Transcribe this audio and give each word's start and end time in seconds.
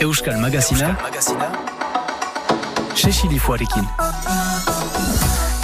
Euskal 0.00 0.38
Magazina, 0.40 0.96
Cecily 2.94 3.38
Foarekin. 3.38 3.86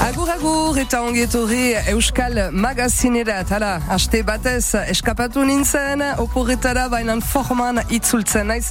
Agur 0.06 0.28
agur 0.30 0.76
eta 0.78 1.00
ongetorri 1.02 1.74
Euskal 1.90 2.36
Magazinera. 2.54 3.40
Tala, 3.48 3.80
haste 3.90 4.20
batez 4.22 4.76
eskapatu 4.92 5.42
nintzen 5.42 6.04
oporretara 6.22 6.84
bainan 6.92 7.18
forman 7.26 7.80
itzultzen 7.90 8.46
naiz. 8.52 8.68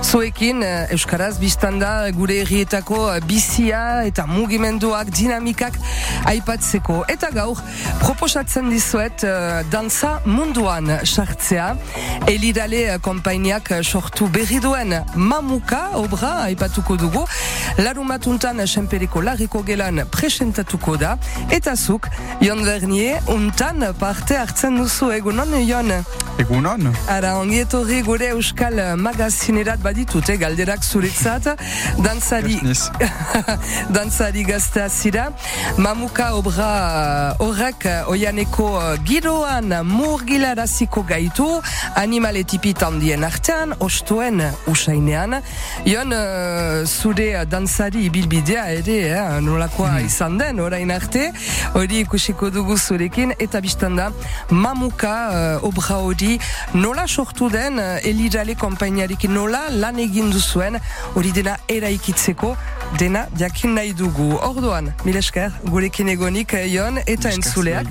Zoekin 0.00 0.64
Euskaraz 0.64 1.34
biztanda 1.42 1.90
gure 2.16 2.38
errietako 2.40 3.02
bizia 3.28 3.82
eta 4.08 4.24
mugimenduak 4.30 5.10
dinamikak 5.12 5.76
aipatzeko. 6.32 7.02
Eta 7.12 7.28
gaur 7.36 7.60
proposatzen 8.00 8.72
dizuet 8.72 9.26
uh, 9.28 9.60
danza 9.68 10.14
munduan 10.24 10.88
sartzea. 11.04 11.68
Elidale 12.32 12.96
kompainiak 13.04 13.74
sortu 13.82 14.30
berri 14.32 14.62
duen 14.64 14.96
mamuka 15.20 15.84
obra 16.00 16.32
aipatuko 16.46 16.96
dugu. 16.96 17.28
Larumatuntan 17.84 18.64
senperiko 18.64 19.20
larriko 19.20 19.60
gelan 19.68 20.06
presentatu 20.08 20.77
hartuko 20.78 20.96
da. 20.96 21.18
Eta 21.50 21.76
zuk, 21.76 22.08
Jon 22.40 22.64
Vernier, 22.64 23.20
untan 23.28 23.82
parte 23.98 24.36
hartzen 24.36 24.78
duzu 24.78 25.10
egunon, 25.12 25.52
Jon? 25.66 25.90
Egunon? 26.38 26.92
Ara, 27.10 27.38
ongietorri 27.40 28.02
gure 28.02 28.30
euskal 28.34 28.96
magazinerat 28.96 29.80
baditute, 29.82 30.36
galderak 30.38 30.84
zuretzat, 30.84 31.48
dantzari, 31.98 32.58
dantzari 33.96 34.44
gaztea 34.44 34.88
zira, 34.88 35.28
mamuka 35.78 36.34
obra 36.36 37.34
horrek 37.42 37.86
oianeko 38.06 38.68
giroan 39.04 39.74
murgilaraziko 39.84 41.02
gaitu, 41.08 41.48
animale 41.96 42.44
tipit 42.44 42.82
handien 42.82 43.24
artean, 43.24 43.74
ostuen 43.80 44.42
usainean, 44.70 45.40
Jon, 45.86 46.14
zure 46.86 47.44
dantzari 47.50 48.08
bilbidea 48.14 48.68
ere, 48.78 48.98
eh, 49.10 49.40
nolakoa 49.42 49.96
hmm. 49.96 50.06
izan 50.06 50.38
den, 50.38 50.60
orain 50.68 50.90
arte, 50.92 51.28
hori 51.78 52.02
ikusiko 52.04 52.50
dugu 52.54 52.76
zurekin, 52.78 53.32
eta 53.40 53.60
biztanda, 53.64 54.10
mamuka 54.50 55.14
uh, 55.28 55.66
obra 55.68 55.98
hori 56.04 56.36
nola 56.74 57.06
sortu 57.08 57.48
den 57.52 57.80
uh, 57.80 57.96
elirale 58.06 58.56
kompainiarik 58.58 59.28
nola 59.32 59.66
lan 59.72 59.98
egin 60.04 60.32
duzuen? 60.34 60.78
Hori 61.16 61.32
dena 61.36 61.56
eraikitzeko 61.68 62.54
dena 63.00 63.26
jakin 63.38 63.76
nahi 63.78 63.94
dugu. 63.96 64.30
Orduan, 64.48 64.92
milesker, 65.04 65.52
gurekin 65.68 66.12
egonik 66.14 66.54
ion 66.64 67.00
eh, 67.02 67.06
eta 67.16 67.32
entzuleak, 67.34 67.88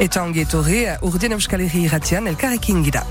eta 0.00 0.26
ongetorri, 0.26 0.84
urdien 1.08 1.38
euskal 1.38 1.64
herri 1.64 1.86
irratian, 1.88 2.30
elkarrekin 2.32 2.84
gira. 2.86 3.06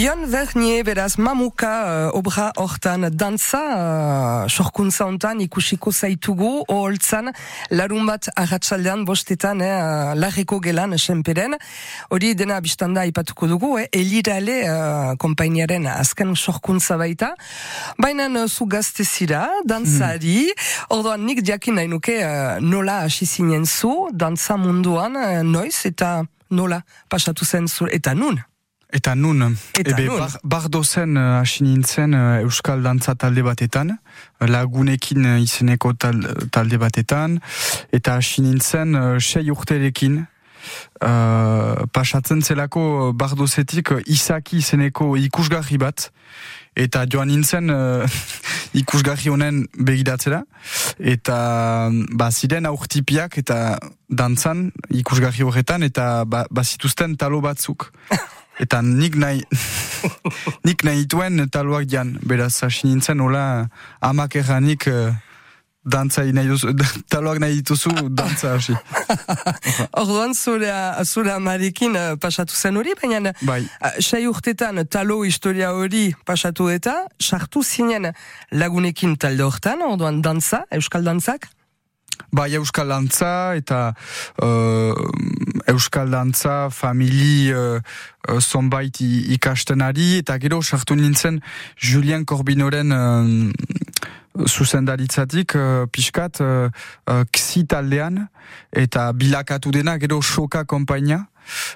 Ion 0.00 0.24
Vernier, 0.24 0.82
beraz, 0.82 1.18
mamuka 1.18 1.70
uh, 2.08 2.16
obra 2.16 2.46
hortan 2.56 3.02
dantza, 3.12 3.60
uh, 3.60 4.46
sorkuntza 4.48 5.04
hontan 5.04 5.42
ikusiko 5.44 5.92
zaitugu, 5.92 6.62
oholtzan, 6.72 7.28
larun 7.68 8.08
bat 8.08 8.30
arratsaldean 8.32 9.04
bostetan, 9.04 9.60
eh, 9.60 10.14
larreko 10.16 10.56
gelan, 10.64 10.96
esenperen, 10.96 11.58
hori 12.08 12.32
dena 12.38 12.62
biztanda 12.64 13.04
ipatuko 13.10 13.50
dugu, 13.50 13.74
eh, 13.82 13.88
elirale 13.92 14.56
uh, 14.70 15.12
kompainiaren 15.20 15.90
azken 15.92 16.32
sorkuntza 16.32 16.96
baita, 16.96 17.34
baina 18.00 18.30
uh, 18.30 18.48
zu 18.48 18.64
gazte 18.64 19.04
zira, 19.04 19.46
dantzari, 19.68 20.46
mm. 20.48 20.94
ordoan 20.96 21.28
nik 21.28 21.44
diakin 21.44 21.76
nahi 21.76 21.92
nuke 21.92 22.22
uh, 22.24 22.56
nola 22.64 23.02
hasi 23.04 23.28
zinen 23.28 23.68
zu, 23.68 24.08
dantza 24.12 24.56
munduan, 24.56 25.20
uh, 25.20 25.42
noiz, 25.44 25.82
eta 25.84 26.22
nola 26.48 26.86
pasatu 27.12 27.44
zen 27.44 27.68
zu, 27.68 27.90
eta 27.92 28.16
nun? 28.16 28.40
Eta 28.92 29.14
nun, 29.14 29.56
Eta 29.78 29.94
ebe, 29.94 30.06
nun. 30.08 30.26
bardo 30.42 30.82
zen 30.82 31.16
uh, 31.16 31.38
hasi 31.40 31.62
nintzen 31.62 32.14
uh, 32.14 32.40
Euskal 32.42 32.82
Dantza 32.82 33.14
talde 33.14 33.42
batetan, 33.46 33.94
lagunekin 34.40 35.26
uh, 35.26 35.38
izeneko 35.38 35.92
talde 35.94 36.78
batetan, 36.78 37.38
eta 37.94 38.16
hasi 38.18 38.42
nintzen 38.42 38.96
sei 39.22 39.50
urterekin, 39.50 40.24
uh, 41.04 41.86
pasatzen 41.94 42.42
zelako 42.42 43.12
bardozetik 43.14 43.94
izaki 44.10 44.58
izeneko 44.58 45.14
ikusgarri 45.16 45.78
bat, 45.78 46.10
eta 46.74 47.04
joan 47.06 47.30
nintzen 47.30 47.70
uh, 47.70 48.18
ikusgarri 48.82 49.30
honen 49.30 49.64
begiratzera, 49.78 50.42
eta 50.98 51.38
ba, 52.10 52.30
ziren 52.30 52.66
aurtipiak 52.66 53.38
eta 53.38 53.78
dantzan 54.10 54.68
ikusgarri 54.90 55.46
horretan, 55.46 55.86
eta 55.86 56.26
ba, 56.26 56.44
bazituzten 56.50 57.14
talo 57.20 57.38
batzuk. 57.46 57.92
eta 58.60 58.82
nik 58.84 59.16
nahi 59.16 59.40
nik 60.66 60.84
nahi 60.84 61.06
ituen 61.06 61.48
taloak 61.48 61.88
jan, 61.88 62.18
beraz 62.22 62.60
hasi 62.62 62.88
nintzen 62.88 63.20
hola 63.24 63.68
amak 64.04 64.36
erranik 64.36 64.86
uh, 64.90 65.14
dantza 65.84 66.24
nahi 66.24 66.48
duzu, 66.48 66.74
taloak 67.12 67.40
nahi 67.40 67.60
dituzu 67.60 67.92
dantza 68.12 68.54
hasi. 68.56 68.76
Orduan 70.00 70.34
zure, 70.34 70.72
zure 71.04 71.32
amarekin 71.32 71.96
uh, 71.96 72.16
pasatu 72.20 72.54
zen 72.54 72.76
hori, 72.76 72.94
baina 73.00 73.32
bai. 73.42 73.62
uh, 73.64 73.96
sei 74.00 74.26
urtetan 74.28 74.84
talo 74.86 75.22
historia 75.24 75.72
hori 75.72 76.10
pasatu 76.26 76.68
eta 76.68 77.06
sartu 77.18 77.64
zinen 77.64 78.12
lagunekin 78.52 79.16
talde 79.16 79.46
hortan, 79.46 79.82
orduan 79.88 80.20
dantza, 80.22 80.66
euskal 80.70 81.04
dantzak? 81.04 81.48
Bai, 82.32 82.54
Euskal 82.54 82.88
Dantza 82.88 83.56
eta 83.56 83.94
uh, 84.42 84.94
Euskal 85.70 86.10
Dantza 86.10 86.70
famili 86.70 87.52
uh, 87.52 87.80
zonbait 88.38 89.00
ikasten 89.00 89.80
ari. 89.80 90.18
Eta 90.20 90.38
gero 90.38 90.60
sartu 90.62 90.96
nintzen 90.96 91.40
Julien 91.80 92.24
Corbinoren 92.24 92.92
uh, 92.92 94.46
zuzendaritzatik 94.46 95.56
uh, 95.56 95.86
pixkat 95.90 96.40
uh, 96.40 96.70
uh, 97.10 97.64
taldean. 97.66 98.28
Eta 98.72 99.12
bilakatu 99.12 99.70
dena 99.70 99.98
gero 99.98 100.22
soka 100.22 100.64
kompainia 100.64 101.26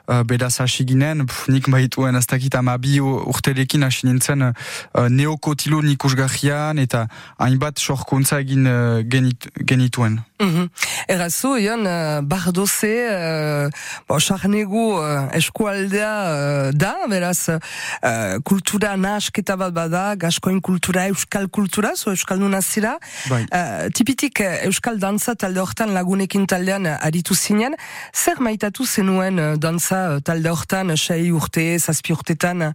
uh, 0.09 0.23
beraz 0.23 0.59
hasi 0.61 0.87
ginen, 0.87 1.27
nik 1.49 1.69
baituen 1.71 2.17
ez 2.17 2.27
dakit 2.27 2.55
amabi 2.55 3.01
urtelekin 3.01 3.83
hasi 3.83 4.07
nintzen 4.07 4.43
uh, 4.51 5.09
neokotilu 5.09 5.83
nikusgahian 5.83 6.79
eta 6.79 7.07
hainbat 7.39 7.79
sorkuntza 7.79 8.41
egin 8.45 8.67
uh, 8.67 9.03
genit, 9.09 9.49
genituen. 9.67 10.21
Mm 10.39 10.51
-hmm. 10.51 10.69
Erazu, 11.07 11.57
Ion, 11.57 11.87
uh, 11.87 12.21
bardoze, 12.23 12.95
uh, 13.11 13.69
bo, 14.09 14.19
sarnegu 14.19 14.99
uh, 14.99 15.29
eskualdea 15.33 16.15
uh, 16.25 16.71
da, 16.73 16.95
beraz, 17.09 17.49
uh, 17.49 18.35
kultura 18.43 18.97
nasketa 18.97 19.57
bat 19.57 19.73
bada, 19.73 20.15
gaskoin 20.17 20.61
kultura, 20.61 21.07
euskal 21.07 21.49
kultura, 21.49 21.95
zo 21.97 22.11
euskal 22.11 22.39
nunazira. 22.39 22.99
Bai. 23.29 23.43
Uh, 23.43 23.87
tipitik, 23.93 24.41
euskal 24.41 24.99
dantza 24.99 25.35
talde 25.35 25.61
hortan 25.61 25.95
lagunekin 25.95 26.47
taldean 26.47 26.87
aritu 26.87 27.35
zinen, 27.35 27.77
zer 28.13 28.41
maitatu 28.41 28.87
zenuen 28.87 29.39
uh, 29.39 29.57
dantza 29.65 30.21
talde 30.25 30.53
hortan, 30.53 30.95
sei 31.01 31.33
urte, 31.33 31.65
zazpi 31.81 32.15
urtetan, 32.15 32.71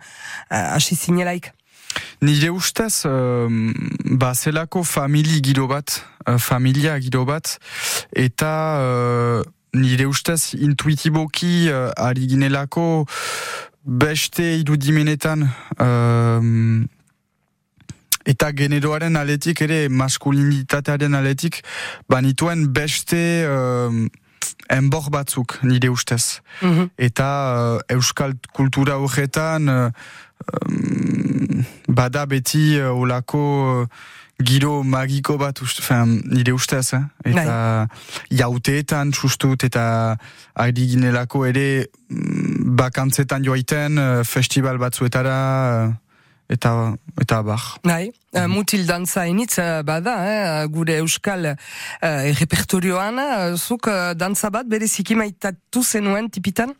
hasi 0.49 0.97
uh, 0.97 1.05
zinelaik? 1.05 1.53
Nire 2.21 2.49
ustez, 2.51 3.05
uh, 3.05 3.47
ba, 4.19 4.33
zelako 4.33 4.83
famili 4.83 5.39
giro 5.45 5.67
bat, 5.69 6.01
uh, 6.27 6.37
familia 6.37 6.97
giro 6.99 7.23
bat, 7.29 7.57
eta 8.13 8.51
uh, 8.81 9.47
nire 9.73 10.05
ustez 10.09 10.53
intuitiboki 10.57 11.69
uh, 11.69 11.89
ari 11.97 12.27
ginelako 12.27 13.05
beste 13.83 14.43
irudimenetan 14.59 15.45
uh, 15.79 16.41
eta 18.29 18.51
generoaren 18.53 19.15
aletik 19.17 19.61
ere 19.65 19.87
maskulinitatearen 19.89 21.15
aletik 21.17 21.61
banituen 22.09 22.67
beste 22.73 23.21
uh, 23.47 23.93
enbor 24.69 25.09
batzuk 25.09 25.59
nire 25.63 25.89
ustez. 25.89 26.41
Mhm. 26.61 26.89
Eta 26.97 27.27
uh, 27.79 27.95
euskal 27.95 28.33
kultura 28.53 28.97
horretan 28.97 29.67
uh, 29.67 29.89
bada 31.87 32.25
beti 32.25 32.79
uh, 32.79 32.93
olako 32.93 33.43
uh, 33.83 33.87
giro 34.39 34.83
magiko 34.83 35.37
bat 35.37 35.59
ust, 35.61 35.81
fin, 35.83 36.21
nire 36.31 36.53
ustez, 36.55 36.93
eh? 36.95 37.01
eta 37.27 37.43
Nai. 37.43 37.87
jauteetan 38.31 39.11
sustut 39.13 39.65
eta 39.67 40.15
ari 40.55 40.87
ginelako 40.93 41.43
ere 41.49 41.65
mm, 42.07 42.75
bakantzetan 42.79 43.43
joaiten 43.43 43.99
uh, 43.99 44.23
festival 44.23 44.79
batzuetara 44.79 45.35
eta 46.49 46.95
eta 47.21 47.41
bar. 47.45 47.61
Nai, 47.85 48.09
uh, 48.33 48.47
mutil 48.49 48.85
dantza 48.89 49.27
initz 49.29 49.59
bada, 49.85 50.15
eh, 50.25 50.67
gure 50.73 50.97
euskal 51.03 51.51
uh, 51.53 51.55
repertorioan, 52.39 53.21
uh, 53.21 53.57
zuk 53.57 53.89
dantza 54.17 54.49
bat 54.49 54.67
bereziki 54.67 55.15
maitatu 55.15 55.83
zenuen 55.83 56.29
tipitan? 56.29 56.73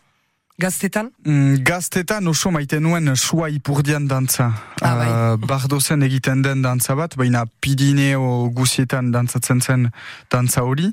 Gaztetan? 0.60 1.08
Mm, 1.24 1.62
gaztetan 1.64 2.28
oso 2.28 2.52
maite 2.52 2.82
nuen 2.84 3.14
sua 3.16 3.48
ipurdian 3.50 4.10
dantza. 4.10 4.50
Ah, 4.82 4.96
bai. 5.00 5.08
uh, 5.08 5.38
bardozen 5.40 6.04
egiten 6.04 6.42
den 6.44 6.66
dantza 6.66 6.98
bat, 7.00 7.16
baina 7.16 7.46
Pirineo 7.62 8.50
guzietan 8.56 9.14
dantzatzen 9.14 9.62
zen 9.62 9.88
dantza 10.32 10.66
hori. 10.68 10.92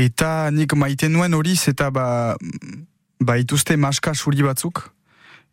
Eta 0.00 0.48
nik 0.52 0.72
maite 0.76 1.10
nuen 1.12 1.36
hori, 1.36 1.56
zeta 1.56 1.90
ba, 1.90 2.36
ba 3.20 3.36
ituzte 3.36 3.76
maska 3.76 4.14
suri 4.14 4.42
batzuk. 4.46 4.92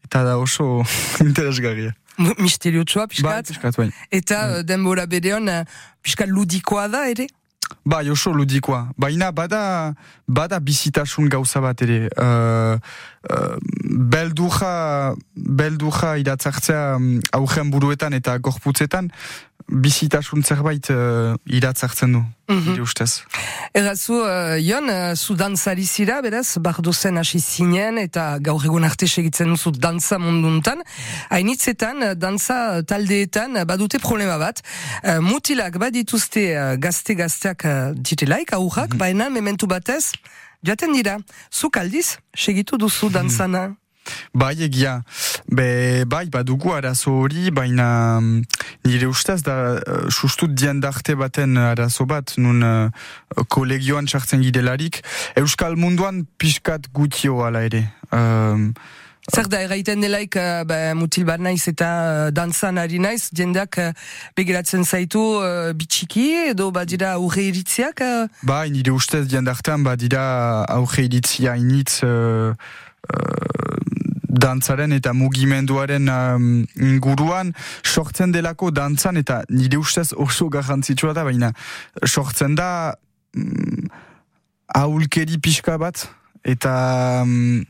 eta 0.04 0.24
da 0.24 0.38
oso 0.38 0.84
interesgarria. 1.28 1.96
Misteriotsua, 2.44 3.08
piskat? 3.08 3.32
Bai, 3.32 3.44
piskat, 3.44 3.78
bai. 3.78 3.90
Eta 4.14 4.42
bai. 4.48 4.64
denbora 4.64 5.08
bedeon, 5.10 5.50
piskat 6.02 6.30
ludikoa 6.30 6.88
da, 6.88 7.08
ere? 7.10 7.28
Bai, 7.86 8.10
oso 8.10 8.32
ludikoa. 8.32 8.94
Baina 8.98 9.32
bada, 9.32 9.94
bada 10.28 10.60
bizitasun 10.60 11.28
gauza 11.32 11.60
bat 11.64 11.82
ere. 11.84 12.08
Uh, 12.16 12.78
uh, 13.28 13.56
belduja, 14.14 15.16
belduja 15.36 16.14
iratzartzea 16.22 16.96
um, 16.96 17.72
buruetan 17.72 18.14
eta 18.14 18.38
gorputzetan, 18.38 19.10
bizitasun 19.70 20.42
zerbait 20.44 20.90
uh, 20.90 21.36
iratzartzen 21.46 22.14
du, 22.14 22.18
mm 22.18 22.60
-hmm. 22.60 22.82
ustez. 22.82 23.24
Errazu, 23.74 24.14
uh, 24.14 24.58
Jon, 24.70 24.88
uh, 24.90 25.16
zu 25.16 25.36
dantzari 25.36 25.86
zira, 25.86 26.22
beraz, 26.22 26.58
bardozen 26.60 27.16
hasi 27.16 27.40
zinen, 27.40 27.98
eta 27.98 28.38
gaur 28.42 28.64
egun 28.66 28.84
arte 28.84 29.08
segitzen 29.08 29.50
duzu 29.50 29.72
dantza 29.72 30.18
munduntan. 30.18 30.84
Hainitzetan, 31.30 32.20
dantza 32.20 32.84
taldeetan, 32.84 33.66
badute 33.66 34.00
problema 34.00 34.38
bat. 34.38 34.62
Uh, 35.04 35.20
mutilak 35.20 35.78
badituzte 35.78 36.44
uh, 36.56 36.76
gazte-gazteak 36.80 37.64
uh, 37.66 37.92
ditelaik, 37.96 38.54
aurrak, 38.54 38.88
mm 38.88 38.94
-hmm. 38.94 39.00
baina 39.00 39.30
mementu 39.30 39.68
batez, 39.68 40.12
jaten 40.64 40.94
dira, 40.94 41.18
zu 41.52 41.70
kaldiz, 41.70 42.18
segitu 42.36 42.78
duzu 42.78 43.06
mhm. 43.06 43.14
dantzana. 43.14 43.68
Mm 43.68 43.72
-hmm. 43.72 43.83
Bai, 44.34 44.56
egia. 44.66 45.02
Be, 45.48 46.04
bai, 46.10 46.26
badugu 46.34 46.74
arazo 46.74 47.14
hori, 47.24 47.52
baina 47.52 48.20
mm, 48.20 48.42
nire 48.88 49.08
ustez 49.12 49.42
da 49.46 49.58
uh, 49.76 50.10
sustut 50.10 50.54
diendarte 50.54 51.16
baten 51.20 51.58
arazo 51.58 52.08
bat, 52.10 52.36
nun 52.38 52.64
uh, 52.64 53.46
kolegioan 53.54 54.08
sartzen 54.08 54.42
gidelarik. 54.42 55.04
Euskal 55.40 55.78
munduan 55.78 56.26
pixkat 56.38 56.90
gutio 56.94 57.44
ala 57.46 57.66
ere. 57.70 57.88
Um, 58.12 58.74
Zer 59.32 59.48
da, 59.48 59.62
erraiten 59.64 60.02
delaik, 60.04 60.36
uh, 60.36 60.66
ba, 60.68 60.78
mutil 61.00 61.24
bat 61.24 61.40
naiz 61.40 61.62
eta 61.72 61.88
uh, 61.88 62.32
dantzan 62.36 62.76
ari 62.82 62.98
naiz, 63.00 63.30
diendak 63.32 63.78
uh, 63.80 63.94
begiratzen 64.36 64.84
zaitu 64.84 65.22
uh, 65.40 65.72
bitxiki 65.72 66.26
edo 66.50 66.68
badira 66.76 67.14
aurre 67.16 67.46
iritziak? 67.48 68.04
Uh? 68.04 68.28
Ba, 68.44 68.66
nire 68.68 68.92
ustez 68.92 69.24
diendartean 69.32 69.86
badira 69.88 70.26
aurre 70.68 71.06
iritzia 71.08 71.56
initz 71.56 72.02
uh, 72.04 72.52
dantzaren 74.44 74.94
eta 74.96 75.14
mugimenduaren 75.14 76.10
um, 76.10 76.48
inguruan 76.80 77.54
sortzen 77.84 78.34
delako 78.34 78.72
dantzan 78.74 79.20
eta 79.22 79.44
nire 79.50 79.80
ustez 79.80 80.12
oso 80.18 80.50
garrantzitsua 80.54 81.14
da, 81.14 81.26
baina 81.28 81.52
sortzen 82.06 82.58
da 82.60 82.70
um, 83.38 83.86
aulkeri 84.74 85.40
pixka 85.44 85.78
bat 85.82 86.08
eta... 86.44 86.74
Um, 87.24 87.64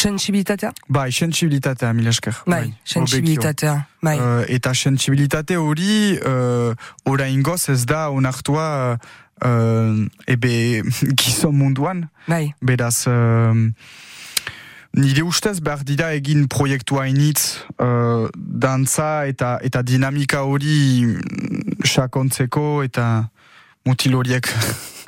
sensibilitatea? 0.00 0.70
Bai, 0.88 1.10
sensibilitatea, 1.12 1.92
mila 1.96 2.12
esker. 2.14 2.36
Bai, 2.46 2.60
bai 2.68 2.74
sensibilitatea. 2.88 3.74
Bai. 4.02 4.18
Uh, 4.18 4.44
eta 4.48 4.74
sensibilitate 4.74 5.58
hori 5.60 6.18
uh, 6.18 6.72
orain 7.10 7.42
goz 7.44 7.68
ez 7.72 7.82
da 7.88 8.08
onartua 8.10 8.68
uh, 8.96 10.04
ebe 10.30 10.54
gizon 11.20 11.58
munduan. 11.58 12.06
Bai. 12.28 12.48
Beraz... 12.60 13.04
Uh, 13.06 13.68
Nire 14.96 15.22
ustez 15.22 15.60
behar 15.62 15.84
dira 15.86 16.08
egin 16.16 16.48
proiektua 16.50 17.06
initz 17.06 17.62
uh, 17.78 18.26
dantza 18.34 19.26
eta 19.30 19.58
eta 19.62 19.84
dinamika 19.86 20.42
hori 20.42 21.06
sakontzeko 21.86 22.82
eta 22.82 23.28
mutil 23.86 24.18
horiek 24.18 24.50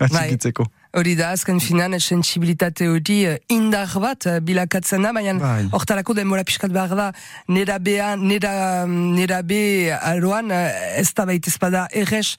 atxikitzeko. 0.07 0.69
Hori 0.93 1.15
da, 1.17 1.31
azken 1.33 1.57
finan, 1.57 1.97
sensibilitate 1.97 2.85
hori 2.93 3.23
uh, 3.25 3.39
indar 3.49 3.89
bat 4.03 4.27
uh, 4.29 4.35
bilakatzen 4.45 5.07
da, 5.07 5.13
baina 5.17 5.33
bai. 5.41 5.63
hortarako 5.73 6.13
denbora 6.19 6.45
pixkat 6.45 6.73
behar 6.75 6.93
da, 6.99 7.07
nera 7.49 7.79
bea, 7.81 8.11
nera, 8.21 8.85
nera 8.87 9.41
be 9.41 9.89
aroan, 9.97 10.53
uh, 10.53 10.99
ez 11.01 11.09
da 11.17 11.25
baita 11.25 11.49
ezpada 11.49 11.87
errex 11.97 12.35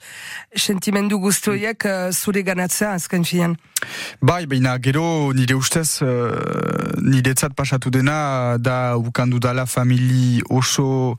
sentimendu 0.54 1.18
guztoiek 1.18 1.88
uh, 1.90 2.12
zure 2.14 2.44
ganatzea, 2.46 2.94
azken 3.00 3.26
finan. 3.26 3.58
Bai, 4.22 4.44
baina 4.46 4.76
gero 4.78 5.32
nire 5.34 5.58
ustez, 5.58 5.98
uh, 6.06 6.94
nire 7.02 7.34
pasatu 7.56 7.90
dena, 7.90 8.54
da 8.58 8.94
ukandu 8.96 9.42
dala 9.42 9.66
famili 9.66 10.42
oso 10.48 11.18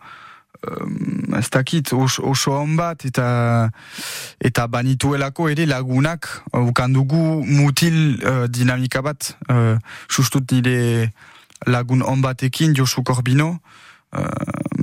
um, 0.66 1.36
ez 1.38 1.50
dakit 1.50 1.94
oso 1.94 2.52
hon 2.56 2.76
bat 2.78 3.06
eta 3.06 3.70
eta 4.40 4.68
banituelako 4.68 5.50
ere 5.50 5.66
lagunak 5.70 6.28
ukandugu 6.54 7.44
mutil 7.46 8.20
uh, 8.24 8.46
dinamika 8.48 9.02
bat 9.02 9.38
uh, 9.50 9.78
sustut 10.10 10.52
nire 10.52 11.12
lagun 11.68 12.02
hon 12.06 12.22
batekin 12.22 12.76
Josu 12.76 13.04
Korbino 13.04 13.60
uh, 14.14 14.28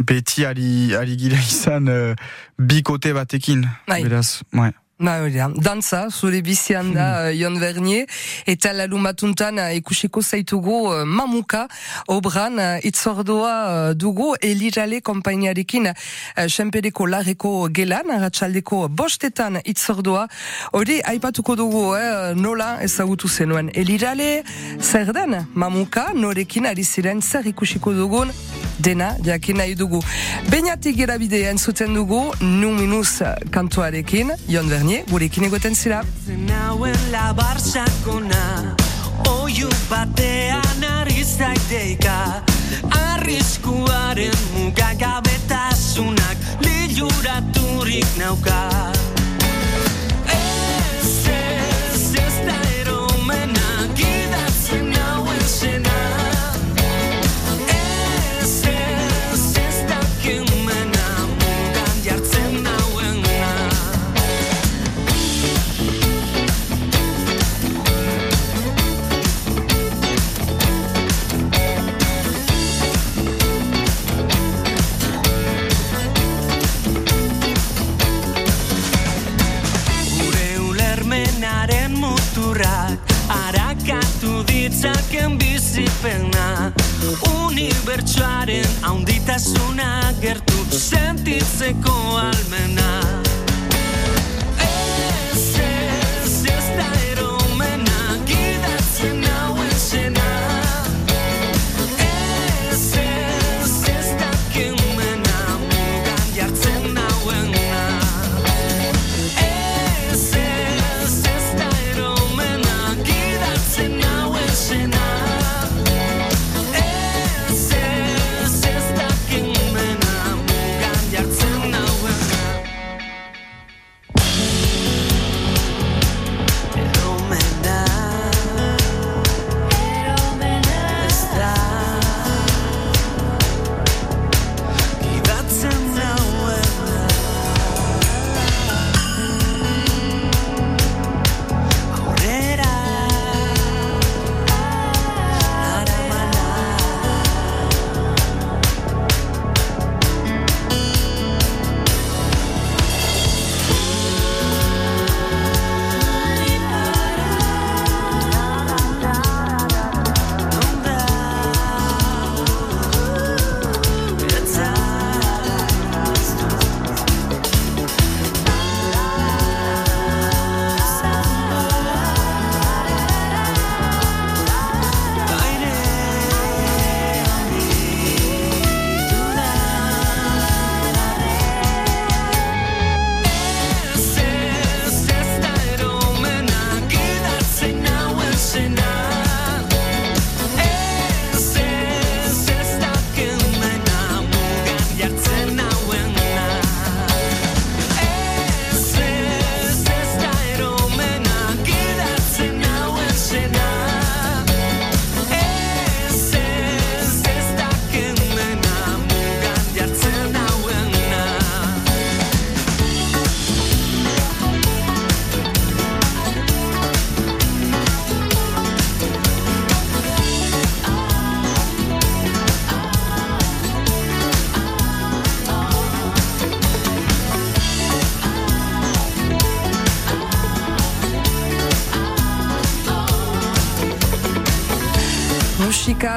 beti 0.05 0.47
ari, 0.47 0.95
ari 0.99 1.17
gira 1.17 1.39
izan 1.39 1.89
uh, 1.89 2.15
bikote 2.59 3.13
batekin 3.13 3.67
bai. 3.89 4.03
beraz, 4.03 4.43
bai. 4.53 4.73
Ba, 4.99 5.19
Dantza, 5.57 6.09
zure 6.11 6.43
bizian 6.43 6.93
da, 6.95 7.31
hmm. 7.31 7.39
Jon 7.41 7.59
Vernier, 7.59 8.07
eta 8.47 8.73
lalun 8.73 9.03
batuntan 9.03 9.59
uh, 9.59 9.73
ikusiko 9.75 10.23
zaitugu 10.23 10.93
uh, 10.93 11.05
mamuka, 11.05 11.67
obran, 12.07 12.59
uh, 12.59 12.79
itzordua 12.87 13.53
uh, 13.91 13.95
dugu, 13.95 14.37
elirale 14.41 15.01
kompainiarekin, 15.01 15.89
uh, 15.89 16.47
senpereko 16.47 17.07
lareko 17.07 17.69
gelan, 17.75 18.13
ratxaldeko 18.23 18.87
bostetan 18.89 19.59
itzordua, 19.65 20.29
hori, 20.73 21.01
aipatuko 21.03 21.57
dugu, 21.57 21.83
eh, 21.97 22.35
nola 22.37 22.79
ezagutu 22.85 23.29
zenuen. 23.29 23.71
Elirale, 23.75 24.43
zer 24.81 25.13
den, 25.13 25.35
mamuka, 25.55 26.13
norekin 26.15 26.67
ari 26.71 26.85
ziren, 26.85 27.23
zer 27.23 27.47
ikusiko 27.51 27.93
dugun, 27.97 28.31
dena, 28.79 29.17
jakin 29.25 29.59
nahi 29.63 29.75
dugu. 29.75 30.03
Beinatik 30.51 30.97
gerabide 30.97 31.43
entzuten 31.51 31.95
dugu, 31.95 32.23
nu 32.41 32.73
minus 32.77 33.19
kantuarekin, 33.51 34.35
Jon 34.49 34.69
Vernier, 34.69 34.92
Gaine, 34.93 35.05
gurekin 35.09 35.45
egoten 35.47 35.75
zira. 35.75 36.03
Zenauen 36.27 36.99
labarzakona, 37.13 38.75
oiu 39.31 39.71
batean 39.89 40.85
ari 40.85 41.25
zaideika, 41.25 42.43
arriskuaren 42.99 44.37
mugagabetasunak, 44.59 46.37
liluraturik 46.67 48.21
nauka. 48.21 48.61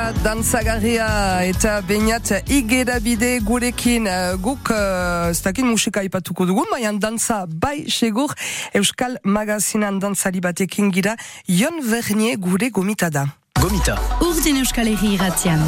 Musika 0.05 0.24
dantzagarria 0.24 1.07
eta 1.45 1.81
bainat 1.81 2.29
igerabide 2.50 3.39
gurekin 3.41 4.05
uh, 4.05 4.35
guk 4.38 4.69
uh, 4.69 5.29
ez 5.29 5.41
dakit 5.41 5.65
musika 5.65 6.03
ipatuko 6.03 6.45
dugu, 6.45 6.65
maian 6.71 7.00
dantza 7.00 7.45
bai 7.47 7.89
segur 7.89 8.33
Euskal 8.74 9.17
Magazinan 9.24 10.00
dantzari 10.00 10.41
batekin 10.41 10.91
gira 10.91 11.15
Jon 11.47 11.81
Vernier 11.81 12.38
gure 12.38 12.69
gomita 12.69 13.09
da. 13.09 13.25
Gomita. 13.59 13.97
Urdin 14.21 14.57
Euskal 14.57 14.88
Herri 14.88 15.15
irratian. 15.15 15.62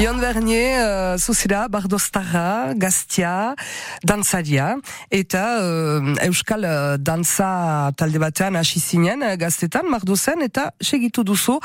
Ion 0.00 0.16
Bernier, 0.16 0.80
uh, 0.80 1.18
zuzira, 1.18 1.68
bardostarra, 1.68 2.72
gaztia, 2.72 3.54
dantzaria, 4.02 4.78
eta 5.12 5.42
uh, 5.60 6.14
Euskal 6.24 6.64
uh, 6.64 6.96
dantza 6.96 7.92
talde 8.00 8.16
batean 8.16 8.56
hasi 8.56 8.80
zinen 8.80 9.20
uh, 9.20 9.34
gaztetan, 9.36 9.90
mardozen, 9.92 10.40
eta 10.46 10.70
segitu 10.80 11.20
duzu 11.20 11.58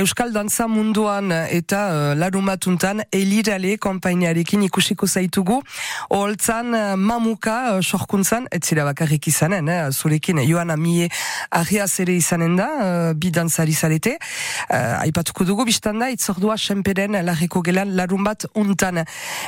Euskal 0.00 0.32
dantza 0.32 0.64
munduan 0.72 1.28
eta 1.52 1.82
uh, 1.90 2.14
larumatuntan 2.16 3.02
elirale 3.12 3.74
kompainiarekin 3.76 4.64
ikusiko 4.70 5.04
zaitugu, 5.04 5.60
holtzan 6.08 6.72
uh, 6.72 6.96
mamuka 6.96 7.58
uh, 7.74 7.84
sorkuntzan, 7.84 8.48
ez 8.56 8.62
zira 8.64 8.88
bakarrik 8.88 9.28
izanen, 9.28 9.68
eh, 9.68 9.82
zurekin 9.92 10.40
joan 10.48 10.72
amie 10.72 11.10
ahia 11.52 11.84
zere 11.84 12.16
izanen 12.16 12.56
da, 12.56 12.70
uh, 12.72 13.12
bi 13.12 13.28
dantzari 13.36 13.76
zarete, 13.76 14.16
uh, 14.16 15.04
aipatuko 15.04 15.44
dugu 15.44 15.68
biztanda 15.68 16.08
itzordua 16.16 16.56
senperen 16.56 17.20
larriko 17.20 17.65
gelan 17.66 17.94
larun 17.98 18.24
bat 18.26 18.46
untan. 18.54 19.02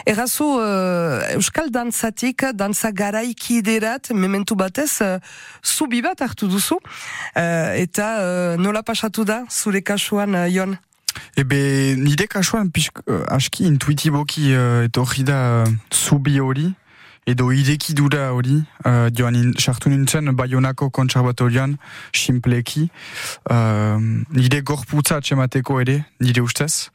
Errazu 0.08 0.48
uh, 0.58 1.34
Euskal 1.37 1.70
dantzatik, 1.75 2.44
dantza 2.58 2.90
garaiki 2.92 3.60
derat, 3.62 4.10
mementu 4.14 4.58
batez, 4.58 4.90
uh, 5.04 5.16
zubi 5.62 6.02
bat 6.02 6.20
hartu 6.26 6.50
duzu, 6.50 6.80
uh, 6.82 7.70
eta 7.78 8.10
uh, 8.18 8.58
nola 8.60 8.82
pasatu 8.82 9.25
da, 9.28 9.44
zure 9.48 9.82
kasuan, 9.87 10.34
uh, 10.34 10.48
Jon? 10.52 10.76
Ebe, 11.38 11.58
nire 11.98 12.26
kasuan, 12.30 12.70
pisk, 12.75 13.00
uh, 13.06 13.22
aski 13.34 13.66
intuitiboki 13.68 14.52
uh, 14.54 14.84
etorri 14.88 15.25
da 15.26 15.38
uh, 15.62 15.72
zubi 15.94 16.38
hori, 16.42 16.68
edo 17.28 17.50
idekidura 17.52 18.30
hori, 18.32 18.56
uh, 18.87 19.08
joan 19.12 19.52
sartu 19.61 19.90
nintzen 19.92 20.32
Bayonako 20.37 20.88
kontserbatorian, 20.94 21.76
simpleki, 22.16 22.87
uh, 23.52 24.00
nire 24.32 24.62
gorputza 24.64 25.18
atxemateko 25.20 25.80
ere, 25.82 25.99
nire 26.25 26.42
ustez, 26.44 26.88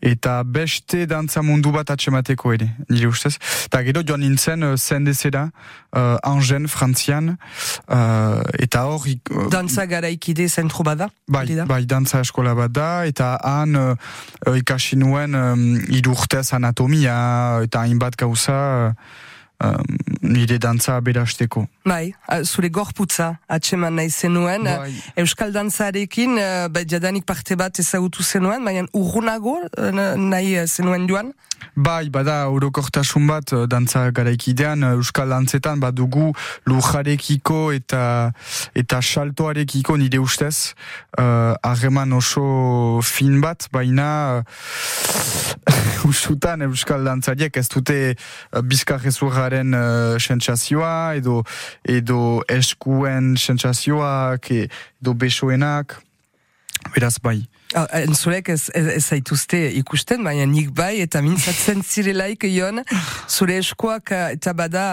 eta 0.00 0.40
beste 0.44 1.04
dantza 1.10 1.44
mundu 1.44 1.72
bat 1.74 1.92
atxemateko 1.92 2.54
ere, 2.56 2.70
nire 2.88 3.12
ustez. 3.12 3.36
Eta 3.66 3.82
gero 3.84 4.04
joan 4.08 4.24
nintzen 4.24 4.64
uh, 4.64 4.72
zendezera, 4.76 5.48
uh, 5.92 6.16
Angen, 6.24 6.68
Frantzian, 6.68 7.34
uh, 7.36 8.40
eta 8.56 8.86
hor... 8.88 9.04
Uh, 9.04 9.46
dantza 9.52 9.84
garaikide 9.90 10.48
zentru 10.48 10.86
bada? 10.88 11.10
Bai, 11.28 11.44
bai, 11.68 11.84
dantza 11.84 12.24
eskola 12.24 12.56
bada, 12.56 13.04
eta 13.08 13.34
han 13.44 13.76
uh, 13.76 13.94
ikasi 14.56 14.96
nuen 14.96 15.36
um, 15.36 15.64
idurtez 15.92 16.48
anatomia, 16.56 17.18
eta 17.68 17.84
hainbat 17.84 18.16
gauza... 18.16 18.60
Uh, 18.88 19.26
um, 19.64 19.82
nire 20.22 20.58
dantza 20.58 21.00
berasteko. 21.00 21.66
Bai, 21.84 22.14
zure 22.44 22.70
gorputza 22.70 23.38
atseman 23.48 23.98
nahi 23.98 24.10
zenuen. 24.10 24.64
Bai. 24.64 24.92
Euskal 25.16 25.52
dantzarekin, 25.52 26.38
uh, 26.38 26.68
bai, 26.68 26.84
jadanik 26.88 27.26
parte 27.26 27.56
bat 27.56 27.78
ezagutu 27.78 28.22
zenuen, 28.22 28.64
baina 28.64 28.86
urrunago 28.92 29.58
uh, 29.64 29.92
nahi 30.16 30.56
zenuen 30.66 31.08
joan? 31.08 31.32
Bai, 31.78 32.08
bada, 32.10 32.48
orokortasun 32.50 33.26
bat, 33.30 33.52
dantza 33.70 34.08
garaikidean, 34.14 34.82
Euskal 34.96 35.30
dantzetan, 35.30 35.78
badugu 35.82 36.32
lujarekiko 36.66 37.70
eta 37.74 38.32
eta 38.78 39.00
saltoarekiko 39.02 39.96
nire 39.98 40.18
ustez, 40.22 40.74
harreman 41.18 42.14
uh, 42.14 42.18
oso 42.18 43.00
fin 43.02 43.40
bat, 43.42 43.68
baina 43.74 44.08
uh, 44.38 46.08
usutan 46.10 46.66
Euskal 46.66 47.06
dantzariek 47.06 47.56
ez 47.58 47.68
dute 47.70 47.98
uh, 48.14 48.62
bizkarrezurra 48.62 49.47
garen 49.48 49.72
uh, 49.72 50.16
sentsazioa 50.20 51.16
edo 51.16 51.42
edo 51.88 52.42
eskuen 52.52 53.36
sentsazioak 53.40 54.52
edo 54.52 55.14
besoenak. 55.16 55.96
Beraz 56.94 57.16
bai 57.24 57.40
Ah, 57.76 58.00
Enzulek 58.00 58.48
ez, 58.48 58.70
ez, 58.72 58.86
ez 58.86 59.04
zaituzte 59.04 59.58
ikusten, 59.76 60.22
baina 60.24 60.46
nik 60.48 60.70
bai, 60.72 61.02
eta 61.04 61.20
mintzatzen 61.20 61.82
zirelaik 61.84 62.46
ion, 62.48 62.80
zure 63.28 63.58
eskoak 63.60 64.12
eh, 64.16 64.36
eta 64.38 64.54
bada, 64.56 64.84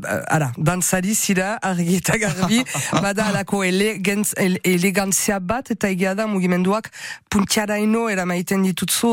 eh, 0.00 0.22
ara, 0.32 0.48
dantzari 0.56 1.12
zira, 1.12 1.50
argi 1.60 1.98
eta 1.98 2.16
garbi, 2.22 2.62
bada 3.04 3.26
alako 3.28 3.60
elegantz, 3.68 4.30
elegantzia 4.40 5.42
bat, 5.44 5.68
eta 5.74 5.90
egia 5.92 6.14
da 6.16 6.24
mugimenduak 6.30 6.88
puntiaraino, 7.28 8.06
eramaiten 8.08 8.64
ditutzu, 8.64 9.10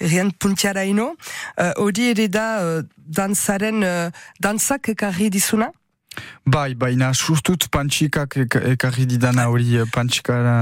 errian 0.00 0.32
puntiaraino, 0.34 1.12
hori 1.78 2.08
uh, 2.08 2.14
ere 2.16 2.26
da 2.34 2.48
uh, 2.64 2.80
dantzaren, 2.98 3.86
uh, 3.86 4.24
dantzak 4.42 4.90
ekarri 4.96 5.28
dizuna? 5.30 5.70
Bai, 6.42 6.74
baina 6.74 7.12
sustut 7.14 7.68
pantxikak 7.70 8.40
ekarri 8.74 9.06
didana 9.06 9.46
hori, 9.54 9.84
pantxikara... 9.94 10.56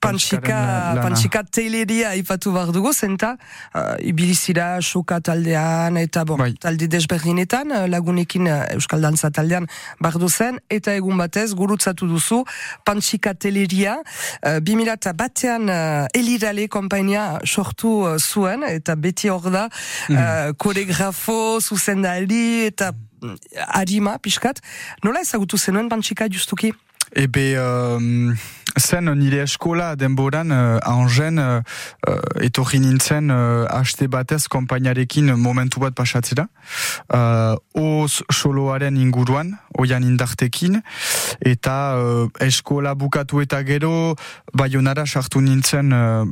Pantsika, 0.00 0.96
pantsika 1.02 1.42
teileria 1.44 2.14
ipatu 2.16 2.54
behar 2.54 2.70
dugu, 2.72 2.92
zenta, 2.96 3.34
uh, 3.74 3.96
ibilizira 4.00 4.78
soka 4.80 5.18
taldean, 5.20 5.98
eta 6.00 6.24
bon, 6.24 6.40
bai. 6.40 6.54
talde 6.60 6.88
desberdinetan, 6.88 7.74
uh, 7.74 7.84
lagunekin 7.90 8.48
uh, 8.48 8.62
Euskal 8.76 9.04
Dantza 9.04 9.30
taldean 9.30 9.68
bardu 10.00 10.30
zen, 10.32 10.56
eta 10.72 10.94
egun 10.96 11.20
batez, 11.20 11.50
gurutzatu 11.58 12.08
duzu, 12.08 12.40
pantsika 12.88 13.34
teileria, 13.36 13.98
uh, 14.00 14.56
bimilata 14.64 15.12
batean 15.12 15.68
uh, 15.68 16.08
elirale 16.16 16.64
kompainia 16.72 17.26
sortu 17.44 17.92
uh, 18.06 18.16
zuen, 18.16 18.64
eta 18.70 18.96
beti 18.96 19.28
hor 19.28 19.50
da, 19.52 19.68
mm. 19.68 20.16
uh, 20.16 20.52
koregrafo, 20.56 21.60
zuzendali, 21.60 22.70
eta 22.72 22.94
uh, 22.94 23.36
arima, 23.68 24.16
pixkat, 24.16 24.64
nola 25.04 25.20
ezagutu 25.26 25.60
zenuen 25.60 25.92
pantsika 25.92 26.30
justuki? 26.32 26.72
Ebe, 27.10 27.58
um, 27.58 28.36
zen 28.78 29.10
nire 29.18 29.42
eskola 29.44 29.94
denboran 29.96 30.50
uh, 30.50 30.78
angen 30.86 31.38
uh, 31.38 31.60
uh, 32.08 32.44
etorri 32.44 32.80
nintzen 32.80 33.30
uh, 33.30 33.66
haste 33.70 34.08
batez 34.08 34.46
kompainarekin 34.48 35.34
momentu 35.36 35.80
bat 35.80 35.94
pasatzera. 35.94 36.46
Uh, 37.08 37.56
oz 37.74 38.22
soloaren 38.30 38.96
inguruan, 38.96 39.54
oian 39.78 40.04
indartekin, 40.06 40.80
eta 41.40 41.76
uh, 41.96 42.26
eskola 42.40 42.94
bukatu 42.94 43.40
eta 43.42 43.62
gero 43.66 44.14
baionara 44.54 45.06
sartu 45.06 45.40
nintzen 45.40 45.92
uh, 45.92 46.24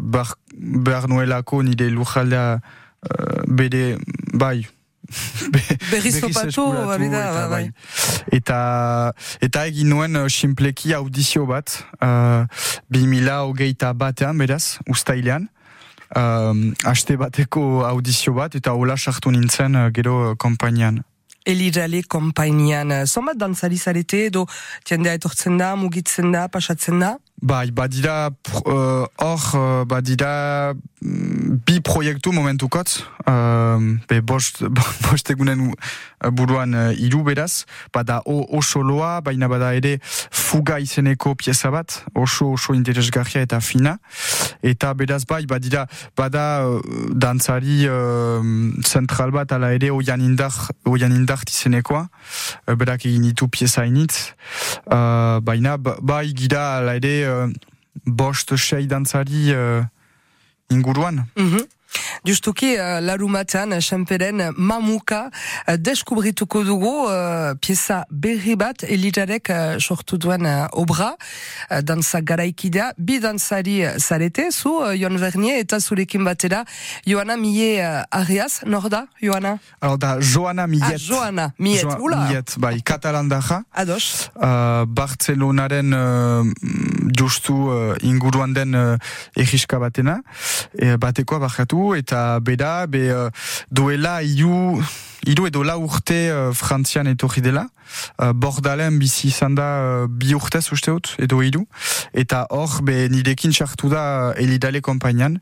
behar 0.54 1.08
nuelako 1.08 1.62
nire 1.62 1.90
lujaldea 1.90 2.58
uh, 2.58 3.42
bere, 3.46 3.96
bai, 4.34 4.66
berriz 5.90 6.20
topatu, 6.20 6.68
eta, 6.76 7.48
bai. 7.48 7.64
eta, 8.32 8.58
eta 9.40 9.64
egin 9.70 9.88
nuen 9.92 10.16
uh, 10.20 10.26
simpleki 10.28 10.92
audizio 10.96 11.46
bat, 11.48 11.78
uh, 12.04 12.44
bi 12.92 13.06
mila 13.08 13.42
hogeita 13.48 13.94
batean, 13.96 14.38
beraz, 14.38 14.78
ustailean, 14.88 15.48
um, 16.16 16.72
haste 16.84 17.16
bateko 17.20 17.84
audizio 17.88 18.34
bat, 18.36 18.54
eta 18.58 18.74
hola 18.76 18.98
sartu 18.98 19.32
nintzen 19.32 19.78
uh, 19.78 19.88
gero 19.94 20.18
uh, 20.30 20.34
kompainian. 20.36 21.00
Elirale 21.48 22.02
kompainian, 22.04 22.92
zomat 23.08 23.38
dantzari 23.40 23.78
zarete 23.78 24.26
edo 24.26 24.44
tiendea 24.84 25.16
etortzen 25.16 25.56
da, 25.56 25.72
mugitzen 25.80 26.34
da, 26.34 26.44
pasatzen 26.52 27.00
da? 27.00 27.14
Bai, 27.40 27.70
badira 27.72 28.28
hor, 28.66 29.46
uh, 29.54 29.84
badira 29.88 30.74
mm, 31.00 31.27
bi 31.48 31.80
proiektu 31.80 32.32
momentukot, 32.32 33.06
uh, 33.26 33.80
be 34.08 34.20
bost, 34.20 34.60
bost 35.06 35.30
egunen 35.32 35.70
buruan 36.36 36.74
uh, 36.76 36.92
iru 37.00 37.22
beraz, 37.24 37.64
bada 37.94 38.20
o, 38.28 38.42
oso 38.58 38.82
loa, 38.84 39.20
baina 39.24 39.48
bada 39.48 39.72
ere 39.76 39.96
fuga 40.04 40.78
izeneko 40.82 41.34
pieza 41.38 41.72
bat, 41.72 42.02
oso 42.14 42.52
oso 42.52 42.76
interesgarria 42.76 43.46
eta 43.46 43.60
fina, 43.64 43.96
eta 44.62 44.92
beraz 44.98 45.24
bai, 45.28 45.44
badira, 45.48 45.86
bada 46.18 46.44
uh, 46.68 46.78
dantzari 47.16 47.88
uh, 47.88 48.44
zentral 48.84 49.32
bat, 49.32 49.52
ala 49.56 49.72
ere 49.76 49.92
oian 49.94 50.22
indar, 50.24 50.52
oian 50.84 51.16
indar 51.16 51.42
izenekoa, 51.48 52.06
uh, 52.08 52.76
berak 52.76 53.08
egin 53.08 53.24
ditu 53.30 53.48
pieza 53.48 53.86
initz, 53.88 54.34
uh, 54.92 55.40
baina 55.40 55.78
bai 55.78 56.26
gira 56.36 56.78
ala 56.78 56.98
ere 57.00 57.14
uh, 57.24 57.46
bost 58.04 58.54
sei 58.56 58.86
dantzari 58.86 59.54
uh, 59.56 59.86
inguruan. 60.70 61.26
Mm 61.36 61.48
-hmm. 61.52 61.77
Justuki, 62.24 62.74
uh, 62.76 62.98
larumatan, 63.00 63.78
xamperen, 63.80 64.52
mamuka, 64.56 65.30
uh, 65.30 65.76
deskubrituko 65.76 66.64
dugu, 66.64 66.92
uh, 67.06 67.54
pieza 67.60 68.04
berri 68.10 68.56
bat, 68.56 68.84
elitarek 68.84 69.50
uh, 69.50 69.78
sortu 69.78 70.18
duen 70.18 70.46
uh, 70.46 70.66
obra, 70.72 71.14
uh, 71.70 71.80
dansa 71.82 72.20
garaikidea, 72.20 72.92
bi 72.98 73.18
dansari 73.22 73.80
zarete, 73.98 74.50
zu, 74.52 74.78
uh, 74.82 74.92
Joan 74.98 75.18
Vernier, 75.18 75.62
eta 75.62 75.80
zurekin 75.80 76.24
batera, 76.24 76.64
Joana 77.06 77.36
Mie 77.36 77.78
uh, 77.80 78.04
Arias, 78.10 78.60
nor 78.66 78.88
da, 78.90 79.06
Joana? 79.22 79.58
Alors 79.80 79.98
da, 79.98 80.18
Joana 80.20 80.66
Millet. 80.66 80.94
Ah, 80.94 80.98
Joana 80.98 81.52
Millet, 81.58 81.82
jo 81.82 81.96
ula. 82.00 82.24
Millet, 82.26 82.54
bai, 82.58 82.80
katalan 82.82 83.28
daja. 83.28 83.62
Ados. 83.72 84.30
Uh, 84.34 84.84
Bartzelonaren 84.86 85.92
uh, 85.92 86.44
justu 87.18 87.52
uh, 87.52 87.94
inguruan 88.02 88.52
den 88.52 88.74
uh, 88.74 88.96
egiska 89.36 89.78
batena, 89.78 90.18
e, 90.74 90.96
batekoa 91.00 91.38
bajatu, 91.78 91.94
eta 91.94 92.40
bera, 92.40 92.86
be, 92.86 93.10
uh, 93.12 93.30
duela 93.70 94.22
iu, 94.22 94.82
iru 95.26 95.46
edo 95.46 95.62
la 95.62 95.76
urte 95.78 96.30
uh, 96.30 96.52
frantzian 96.52 97.06
etorri 97.06 97.40
dela, 97.42 97.68
uh, 98.18 98.32
bordalen 98.32 98.98
bizi 98.98 99.28
izan 99.28 99.54
da 99.54 100.04
uh, 100.04 100.08
bi 100.08 100.34
urtez 100.34 100.70
uste 100.72 100.90
dut, 100.90 101.14
edo 101.18 101.42
iru, 101.42 101.66
eta 102.12 102.46
hor, 102.50 102.82
be, 102.82 103.08
nirekin 103.08 103.52
sartu 103.52 103.88
da 103.88 104.32
uh, 104.32 104.40
elidale 104.40 104.80
kompainian, 104.80 105.38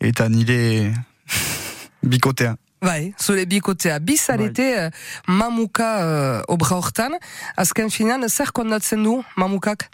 eta 0.00 0.28
nire 0.28 0.94
bikotea. 2.02 2.56
Bai, 2.82 3.14
zure 3.16 3.44
bikotea. 3.46 4.00
Bizarete 4.00 4.64
bai. 4.74 4.90
mamuka 5.28 5.88
uh, 6.02 6.42
obra 6.50 6.76
hortan, 6.80 7.14
azken 7.56 7.90
finan, 7.90 8.26
zer 8.28 8.50
kondatzen 8.52 9.04
du 9.04 9.20
mamukak? 9.36 9.86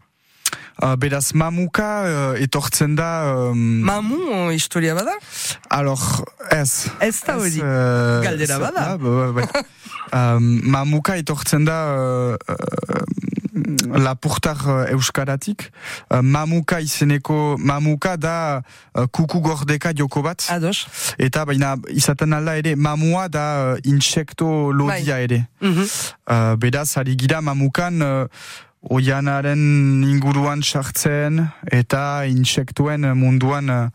Uh, 0.79 0.95
beraz, 0.95 1.33
mamuka 1.35 1.87
uh, 2.07 2.43
etortzen 2.43 2.95
da... 2.95 3.35
Um, 3.51 3.81
Mamu, 3.83 4.19
uh, 4.31 4.51
historia 4.55 4.95
bada? 4.95 5.17
Alors, 5.69 6.23
ez. 6.55 6.87
Ez 7.01 7.19
da 7.27 7.35
hori, 7.35 7.59
uh, 7.59 8.23
galdera 8.23 8.61
bada. 8.63 8.85
Ah, 8.93 8.97
ba, 8.97 9.33
ba, 9.33 9.33
ba. 9.33 9.65
um, 10.37 10.61
mamuka 10.71 11.17
etortzen 11.19 11.67
da... 11.67 11.79
Uh, 11.99 12.37
uh, 12.55 13.29
lapurtar 13.99 14.57
uh, 14.67 14.91
euskaratik. 14.95 15.71
Uh, 16.09 16.21
mamuka 16.23 16.81
izeneko, 16.81 17.57
mamuka 17.59 18.17
da 18.17 18.63
uh, 18.95 19.07
kuku 19.11 19.41
gordeka 19.41 19.93
joko 19.93 20.23
bat. 20.23 20.47
Ados. 20.51 20.87
Eta 21.19 21.45
baina 21.49 21.75
izaten 21.91 22.39
alda 22.39 22.55
ere, 22.61 22.77
mamua 22.77 23.27
da 23.29 23.47
uh, 23.75 23.83
insekto 23.83 24.71
lodia 24.71 25.19
bai. 25.19 25.25
ere. 25.25 25.41
Mm 25.61 25.75
-hmm. 25.75 26.15
uh, 26.31 26.55
beraz, 26.55 26.97
ari 26.97 27.17
gira 27.19 27.41
mamukan... 27.41 28.03
Uh, 28.03 28.27
oianaren 28.83 30.03
inguruan 30.07 30.63
sartzen 30.63 31.43
eta 31.73 32.25
insektuen 32.31 33.07
munduan 33.19 33.71
uh, 33.71 33.87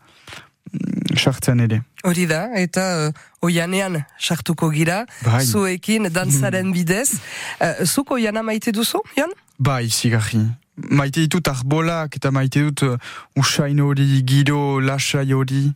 sartzen 1.16 1.62
ere. 1.64 1.80
Hori 2.04 2.26
da, 2.28 2.48
eta 2.58 2.84
uh, 3.06 3.22
oianean 3.46 4.02
sartuko 4.18 4.68
gira, 4.74 5.04
bai. 5.24 5.44
zuekin 5.46 6.10
dantzaren 6.12 6.72
bidez. 6.74 7.16
Uh, 7.60 7.84
zuk 7.86 8.12
oiana 8.16 8.42
maite 8.42 8.74
duzu, 8.74 9.00
Jan? 9.16 9.32
Bai, 9.58 9.88
zigarri. 9.88 10.42
Maite 10.74 11.22
ditut 11.22 11.48
arbolak 11.48 12.16
eta 12.18 12.32
maite 12.34 12.64
dut 12.66 12.82
uh, 12.84 12.96
usain 13.40 13.80
hori, 13.80 14.22
giro, 14.26 14.80
lasai 14.80 15.30
hori. 15.32 15.68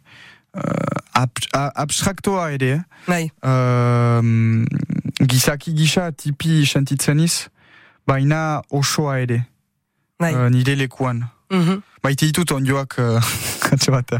Uh, 0.56 0.62
ab, 1.14 1.30
abstraktoa 1.54 2.50
ere. 2.56 2.82
Bai. 3.06 3.28
Uh, 3.40 4.64
gizaki 5.18 5.72
gisa 5.76 6.10
tipi 6.12 6.64
sentitzen 6.66 7.22
iz 7.24 7.46
baina 8.08 8.62
osoa 8.70 9.18
ere. 9.20 9.42
Bai. 10.20 10.34
Uh, 10.34 10.48
nire 10.50 10.74
lekuan. 10.74 11.24
Mm 11.50 11.62
-hmm. 11.64 11.82
Baite 12.02 12.28
ditut 12.28 12.50
ondioak 12.54 12.96
uh, 13.02 13.18
katxe 13.64 13.92
bat. 13.92 14.14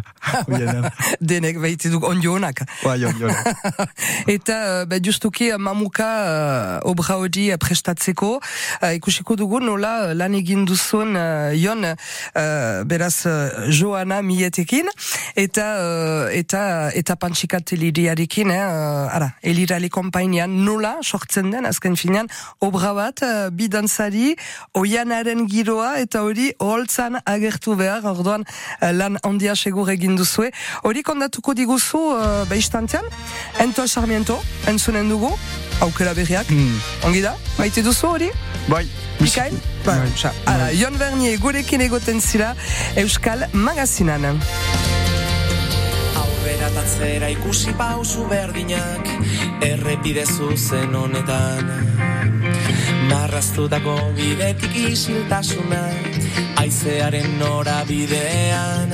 Denek 1.21 1.61
baite 1.63 1.91
duk 1.93 2.05
ondionak. 2.09 2.63
Bai, 2.83 2.99
ondionak. 3.07 3.47
Eta 4.37 4.57
uh, 4.83 4.87
be, 4.91 4.99
justuki 5.05 5.51
uh, 5.53 5.59
mamuka 5.63 6.09
uh, 6.83 6.91
obra 6.91 7.19
hori 7.21 7.49
prestatzeko. 7.61 8.39
Uh, 8.83 8.93
ikusiko 8.99 9.37
dugu 9.39 9.61
nola 9.63 10.13
lan 10.15 10.35
egin 10.39 10.65
duzun 10.69 11.17
uh, 11.17 11.55
jon 11.57 11.87
uh, 11.87 11.95
beraz 12.89 13.27
uh, 13.27 13.71
Joana 13.71 14.21
Mietekin. 14.23 14.91
Eta 15.39 15.69
uh, 15.79 16.27
eta 16.35 16.91
eta 16.99 17.17
pantxikat 17.17 17.75
eliriarekin. 17.79 18.51
Eh, 18.51 18.59
uh, 18.59 19.15
ara, 19.15 19.33
elirale 19.43 19.89
kompainian 19.93 20.51
nola 20.65 20.97
sortzen 21.03 21.51
den 21.53 21.67
azken 21.69 21.97
finean 21.97 22.29
obra 22.65 22.93
bat 22.97 23.23
uh, 23.23 23.49
bidantzari 23.55 24.35
oianaren 24.79 25.47
giroa 25.51 25.97
eta 26.03 26.23
hori 26.27 26.51
holtzan 26.63 27.21
agertu 27.25 27.68
behar, 27.77 28.05
orduan 28.07 28.45
uh, 28.47 28.93
lan 28.93 29.19
handia 29.23 29.57
segur 29.57 29.91
egin 29.91 30.17
duzue. 30.17 30.51
Hori 30.83 31.03
kondatuko 31.03 31.55
diguzu 31.55 31.99
uh, 32.15 32.45
behistantean, 32.49 33.05
ento 33.61 33.87
sarmiento, 33.87 34.39
entzunen 34.67 35.09
dugu, 35.09 35.31
aukera 35.81 36.15
berriak, 36.15 36.51
mm. 36.51 36.81
ongi 37.09 37.23
da, 37.23 37.37
maite 37.59 37.83
duzu 37.83 38.07
hori? 38.09 38.31
Bai. 38.69 38.87
Mikael? 39.21 39.55
Bai. 39.85 39.99
bai. 39.99 40.33
Ara, 40.47 40.73
Jon 40.75 40.99
Bernier 40.99 41.39
gurekin 41.39 41.81
egoten 41.81 42.21
zira 42.21 42.55
Euskal 42.97 43.49
Magazinan. 43.53 44.41
Aurrera 46.19 46.71
tatzera 46.75 47.31
ikusi 47.35 47.75
pausu 47.79 48.29
berdinak, 48.31 49.11
errepide 49.63 50.27
zuzen 50.27 50.95
honetan. 50.95 52.48
Marraztutako 53.11 53.97
bidetik 54.17 54.75
isiltasuna 54.91 55.83
Aizearen 56.63 57.39
nora 57.39 57.83
bidean. 57.89 58.93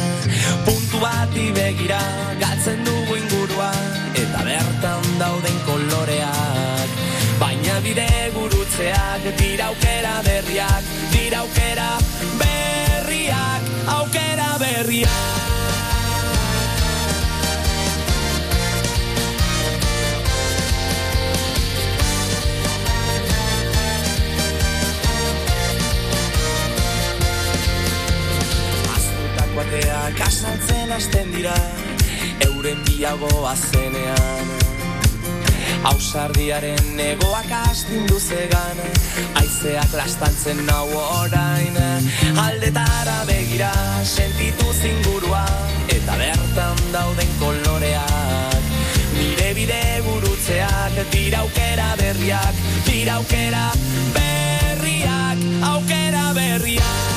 Puntu 0.66 1.00
bati 1.02 1.50
begira 1.56 2.00
Galtzen 2.40 2.84
dugu 2.84 3.16
ingurua 3.22 3.70
Eta 4.14 4.44
bertan 4.46 5.08
dauden 5.22 5.58
koloreak. 5.66 7.00
Baina 7.40 7.80
bide 7.86 8.10
gurutzeak 8.36 9.26
Dira 9.40 9.70
aukera 9.72 10.14
berriak 10.28 10.92
Dira 11.14 11.42
aukera 11.42 11.90
berriak 12.38 13.74
Aukera 13.98 14.52
berriak 14.62 15.53
bateak 29.64 30.20
asaltzen 30.20 30.92
hasten 30.92 31.30
dira 31.32 31.54
euren 32.46 32.80
biago 32.84 33.46
azenean 33.48 34.50
Ausardiaren 35.84 37.00
egoak 37.00 37.50
astindu 37.52 38.18
zegan 38.18 38.78
Aizeak 39.36 39.92
lastantzen 39.92 40.62
nau 40.66 40.88
orain. 40.96 41.76
Aldetara 42.40 43.18
begira 43.28 43.70
sentitu 44.04 44.72
zingurua 44.72 45.44
Eta 45.92 46.16
bertan 46.16 46.80
dauden 46.92 47.34
koloreak. 47.38 48.70
Nire 49.18 49.50
bide 49.60 49.82
gurutzeak 50.08 51.02
Tira 51.12 51.44
aukera 51.44 51.90
berriak 52.00 52.62
Tira 52.88 53.18
aukera 53.20 53.66
berriak 54.16 55.44
Aukera 55.74 56.30
berriak 56.32 57.13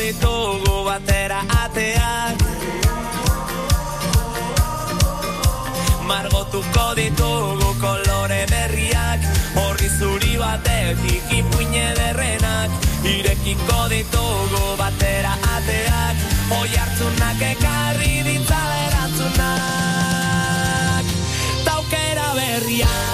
ditugu 0.00 0.84
batera 0.84 1.40
ateak. 1.62 2.36
Margotuko 6.08 6.86
ditugu 6.98 7.70
kolore 7.82 8.42
berriak. 8.52 9.20
Horri 9.60 9.88
zuri 9.98 10.34
batetik 10.40 11.22
ipuine 11.38 11.86
derrenak 11.98 12.70
Irekiko 13.12 13.80
ditugu 13.92 14.66
batera 14.80 15.34
ateak. 15.56 16.16
Oi 16.60 16.70
hartzunak 16.78 17.40
ekarri 17.52 18.14
ditzala 18.26 18.76
erantzunak. 18.88 19.54
Taukera 21.68 22.28
berriak 22.40 23.09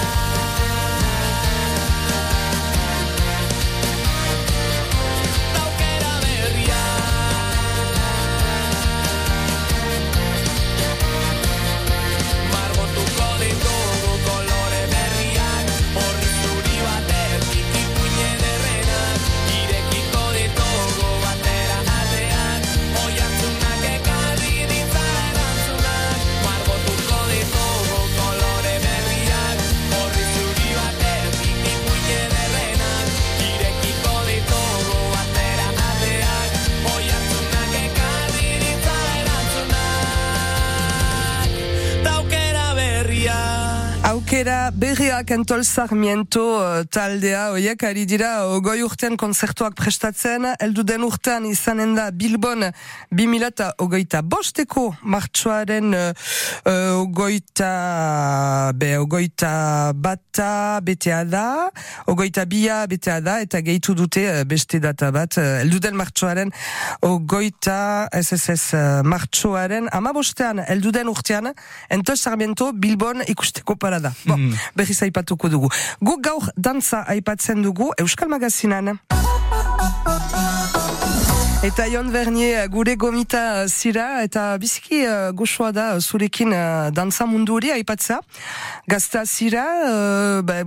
Aukera 44.37 44.69
berriak 44.69 45.31
entol 45.33 45.63
sarmiento 45.65 46.43
uh, 46.61 46.83
taldea, 46.93 47.55
oiek 47.55 47.81
ari 47.87 48.03
dira 48.05 48.43
ogoi 48.53 48.83
urtean 48.85 49.15
konzertuak 49.17 49.73
prestatzen, 49.73 50.45
eldu 50.61 50.83
den 50.85 51.01
urtean 51.07 51.47
izanen 51.49 51.95
da 51.97 52.11
Bilbon 52.13 52.67
2000 53.09 53.71
ogoita 53.81 54.21
bosteko 54.21 54.91
martxoaren 55.01 55.89
uh, 55.97 56.11
ogoita, 56.99 57.71
be, 58.77 58.91
ogoita 59.01 59.55
bata 59.97 60.51
betea 60.85 61.23
da, 61.25 61.47
ogoita 62.05 62.45
bia 62.45 62.83
betea 62.85 63.17
da, 63.25 63.39
eta 63.41 63.63
gehitu 63.65 63.97
dute 63.97 64.21
uh, 64.21 64.43
beste 64.45 64.77
data 64.77 65.09
bat, 65.09 65.39
eldu 65.63 65.81
den 65.81 65.97
martxoaren 65.97 66.53
ogoita 67.01 68.05
SSS 68.13 68.77
uh, 68.77 68.85
martxoaren, 69.01 69.89
ama 69.97 70.13
bostean 70.13 70.61
eldu 70.67 70.93
den 70.93 71.09
urtean, 71.09 71.55
entol 71.89 72.21
sarmiento 72.21 72.69
Bilbon 72.77 73.25
ikusteko 73.25 73.81
para 73.81 73.97
Bon, 74.27 74.37
mm. 74.37 74.53
berriz 74.75 75.01
aipatuko 75.03 75.49
dugu. 75.49 75.71
Guk 76.01 76.23
gaur 76.23 76.51
dantza 76.57 77.03
aipatzen 77.07 77.63
dugu 77.63 77.91
Euskal 77.97 78.29
Magazinan. 78.29 78.97
Eta 81.65 81.87
Jon 81.89 82.11
Vernier 82.13 82.67
gure 82.69 82.93
gomita 82.95 83.65
zira 83.67 84.21
eta 84.21 84.43
biziki 84.61 84.99
uh, 85.07 85.31
goxoa 85.33 85.71
da 85.73 85.85
zurekin 85.99 86.53
uh, 86.53 86.91
dantza 86.93 87.25
mundu 87.25 87.55
hori 87.57 87.71
aipatza. 87.73 88.19
Gazta 88.87 89.23
zira, 89.25 89.63
uh, 89.87 90.41
ba, 90.45 90.59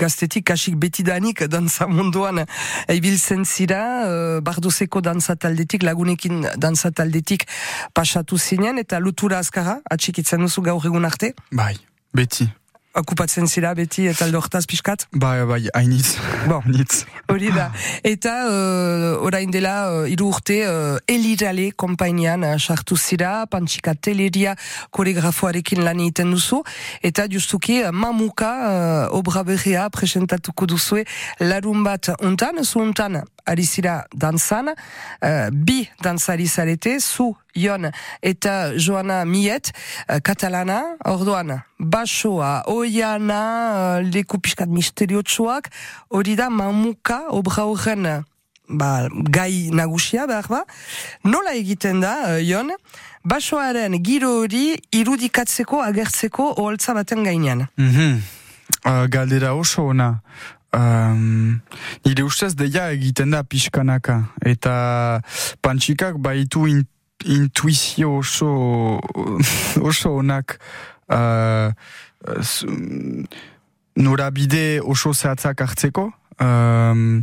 gaztetik 0.00 0.46
kasik 0.48 0.78
betidanik 0.80 1.44
dantza 1.44 1.86
munduan 1.86 2.40
eibiltzen 2.88 3.44
zira, 3.44 3.82
uh, 4.06 4.38
bardozeko 4.40 5.02
dantza 5.04 5.36
taldetik, 5.36 5.84
lagunekin 5.84 6.46
dantza 6.56 6.90
taldetik 6.90 7.44
pasatu 7.94 8.38
zinen 8.38 8.80
eta 8.80 8.98
lutura 8.98 9.42
azkara, 9.44 9.80
atxikitzen 9.90 10.40
duzu 10.40 10.64
gaur 10.64 10.88
egun 10.88 11.04
arte? 11.04 11.34
Bai, 11.52 11.76
beti 12.16 12.48
okupatzen 12.94 13.46
zira 13.46 13.70
beti 13.74 14.06
eta 14.10 14.24
aldortaz 14.26 14.64
pixkat? 14.66 15.06
Bai, 15.12 15.44
bai, 15.46 15.60
hainitz. 15.74 16.16
Bon, 16.48 16.62
hori 17.30 17.50
da. 17.54 17.70
Eta 18.06 18.32
uh, 18.50 19.26
orain 19.26 19.50
dela 19.50 19.74
uh, 19.92 20.10
iru 20.10 20.30
urte 20.34 20.56
uh, 20.66 20.98
elirale 21.08 21.70
kompainian 21.78 22.44
uh, 22.46 22.56
sartu 22.58 22.98
zira, 22.98 23.46
pantxika 23.50 23.94
teleria 23.94 24.56
koregrafoarekin 24.90 25.84
lan 25.86 26.02
egiten 26.02 26.34
duzu, 26.34 26.62
eta 27.06 27.28
justuki 27.30 27.80
uh, 27.84 27.92
mamuka 27.94 28.50
uh, 28.50 29.18
obra 29.18 29.44
berria 29.46 29.86
presentatuko 29.94 30.66
duzue 30.66 31.06
larun 31.40 31.84
bat 31.86 32.10
untan, 32.18 32.64
zu 32.64 32.82
untan 32.82 33.22
ari 33.46 33.66
zira 33.66 34.00
danzan, 34.14 34.74
uh, 34.74 35.46
bi 35.52 35.84
danzari 36.02 36.48
zarete, 36.48 36.98
zu 37.00 37.30
Jon 37.54 37.90
eta 38.22 38.72
Joana 38.76 39.24
Miet, 39.24 39.72
uh, 40.08 40.18
katalana, 40.22 40.96
orduan, 41.04 41.60
basoa, 41.78 42.62
oiana, 42.70 43.42
uh, 44.00 44.10
leku 44.12 44.40
piskat 44.40 44.68
misteriotsuak, 44.68 45.70
hori 46.10 46.36
da 46.36 46.50
mamuka, 46.50 47.26
obra 47.30 47.66
horren, 47.66 48.08
ba, 48.68 49.08
gai 49.10 49.70
nagusia, 49.74 50.26
behar 50.30 50.48
ba, 50.48 50.64
nola 51.24 51.54
egiten 51.58 52.00
da, 52.04 52.16
uh, 52.36 52.40
Jon, 52.44 52.72
basoaren 53.24 53.98
giro 54.04 54.36
hori 54.42 54.78
irudikatzeko, 54.96 55.82
agertzeko, 55.84 56.54
oholtza 56.56 56.94
baten 56.94 57.24
gainean. 57.24 57.66
Mm 57.76 57.90
-hmm. 57.90 58.16
uh, 58.84 59.06
galdera 59.08 59.54
oso 59.54 59.86
ona. 59.86 60.20
Um, 60.72 61.60
nire 62.06 62.22
ustez 62.22 62.54
deia 62.54 62.92
egiten 62.94 63.30
da 63.30 63.42
pixkanaka 63.42 64.20
eta 64.46 65.20
pantxikak 65.60 66.20
baitu 66.22 66.68
in, 66.70 66.84
intuizio 67.24 68.16
oso 68.18 69.00
oso 69.90 70.14
onak 70.20 70.58
uh, 71.08 71.72
norabide 73.96 74.80
oso 74.80 75.12
zehatzak 75.12 75.60
hartzeko. 75.60 76.10
Um, 76.40 77.22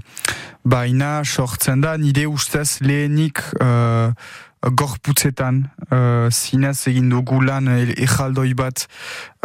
baina 0.62 1.24
sortzen 1.26 1.82
da 1.82 1.96
nire 1.98 2.28
ustez 2.30 2.78
lehenik 2.86 3.42
uh, 3.58 4.14
gorputzetan 4.62 5.64
uh, 5.90 6.28
zinez 6.30 6.88
egin 6.92 7.10
dugu 7.10 7.40
lan 7.42 7.70
ejaldoi 7.96 8.54
bat 8.58 8.86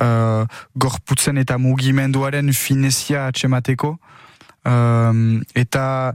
uh, 0.03 0.45
gorputzen 0.77 1.41
eta 1.41 1.57
mugimenduaren 1.63 2.53
finezia 2.53 3.27
atxemateko 3.31 3.97
um, 4.65 5.41
eta 5.55 6.15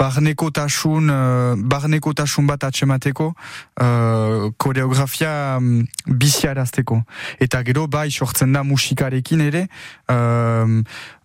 barnekotasun 0.00 1.10
uh, 1.10 1.54
barnekotasun 1.56 2.46
bat 2.46 2.64
atxemateko 2.68 3.30
uh, 3.32 4.50
koreografia 4.56 5.58
um, 5.58 5.86
biziarazteko 6.06 7.02
eta 7.40 7.62
gero 7.66 7.86
bai 7.88 8.10
sortzen 8.10 8.52
da 8.52 8.64
musikarekin 8.64 9.40
ere 9.46 9.66
um, 10.08 10.82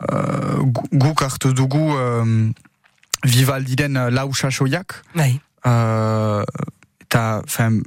uh, 0.10 0.64
guk 0.92 1.26
hartu 1.26 1.54
dugu 1.54 1.92
um, 1.96 2.54
Vivaldiren 3.26 4.10
lau 4.14 4.34
sasoiak. 4.34 5.02
Bai. 5.16 5.40
Uh, 5.66 6.44
eta, 7.02 7.42
fen... 7.48 7.82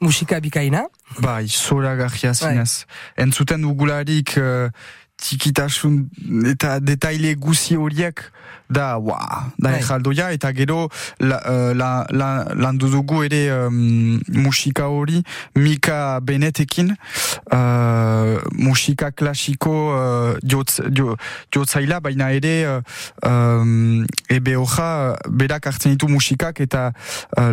Musika 0.00 0.38
bikaina? 0.38 0.84
Bai, 1.18 1.48
zora 1.48 1.96
gajia 1.98 2.30
zinez. 2.34 2.84
Bai. 2.86 3.24
Entzuten 3.24 3.64
dugularik 3.66 4.36
uh, 4.38 4.70
tikitasun 5.22 6.08
eta 6.50 6.78
detaile 6.80 7.34
guzi 7.34 7.76
horiek 7.76 8.22
da, 8.70 8.98
wa, 8.98 9.18
da 9.58 9.70
bai. 9.70 9.78
ejaldoia, 9.80 10.30
eta 10.36 10.52
gero 10.52 10.88
la, 11.20 11.40
uh, 11.48 11.72
la, 11.74 12.06
la, 12.10 12.28
landu 12.54 12.90
dugu 12.92 13.22
ere 13.24 13.48
um, 13.66 14.20
musika 14.28 14.88
hori 14.92 15.22
Mika 15.56 16.20
Benetekin 16.20 16.92
uh, 17.52 18.36
musika 18.52 19.10
klasiko 19.10 19.72
uh, 19.94 20.36
jotz, 20.44 20.80
jotzaila, 21.54 22.00
baina 22.04 22.30
ere 22.36 22.54
uh, 22.68 22.82
um, 23.24 24.04
ebe 24.28 24.56
hoja 24.58 25.16
berak 25.28 25.70
hartzen 25.70 25.96
ditu 25.96 26.10
musikak 26.12 26.60
eta 26.60 26.90
uh, 27.38 27.50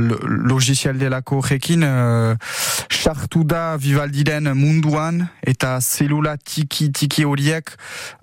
logizial 0.49 0.99
delako 0.99 1.41
jekin 1.47 1.85
sartu 2.91 3.45
uh, 3.45 3.47
da 3.47 3.63
Vivaldiren 3.79 4.51
munduan 4.57 5.23
eta 5.47 5.77
zelula 5.79 6.35
tiki 6.37 6.91
tiki 6.91 7.23
horiek 7.25 7.71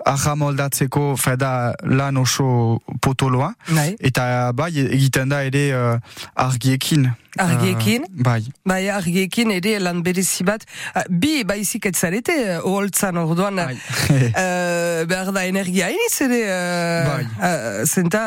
aha 0.07 0.37
moldatzeko 0.37 1.15
feda 1.17 1.73
lan 1.89 2.21
oso 2.21 2.82
potoloa. 3.01 3.55
Bai. 3.69 3.95
Eta 3.99 4.53
bai 4.57 4.71
egiten 4.85 5.33
da 5.33 5.43
ere 5.47 5.65
uh, 5.77 5.97
argiekin. 6.35 7.09
Argiekin? 7.41 8.05
Uh, 8.09 8.23
bai. 8.27 8.43
Bai, 8.69 8.81
argiekin 8.93 9.51
ere 9.55 9.79
lan 9.81 10.03
berezi 10.05 10.45
bat. 10.45 10.65
Uh, 10.95 11.05
bi 11.09 11.43
baizik 11.49 11.89
etzarete, 11.91 12.37
uh, 12.59 12.69
oholtzan 12.69 13.19
orduan. 13.23 13.57
Bai. 13.63 13.79
uh, 14.19 15.03
behar 15.09 15.33
da 15.35 15.47
energia 15.49 15.91
iniz 15.95 16.15
ere. 16.27 16.41
Uh, 16.45 17.09
bai. 17.09 17.25
Uh, 17.39 17.83
zenta, 17.89 18.23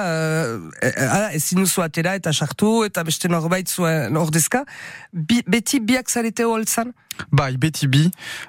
uh, 0.82 1.30
ezin 1.38 1.64
duzu 1.64 1.86
atera 1.86 2.16
eta 2.20 2.34
sartu 2.34 2.84
eta 2.88 3.06
beste 3.08 3.32
norbait 3.32 3.70
zuen 3.70 4.18
ordezka. 4.20 4.66
Bi, 5.12 5.42
beti 5.48 5.82
biak 5.84 6.10
zarete 6.10 6.48
oholtzan? 6.48 6.94
Bai, 7.32 7.54
beti 7.62 7.88
bi. 7.88 8.08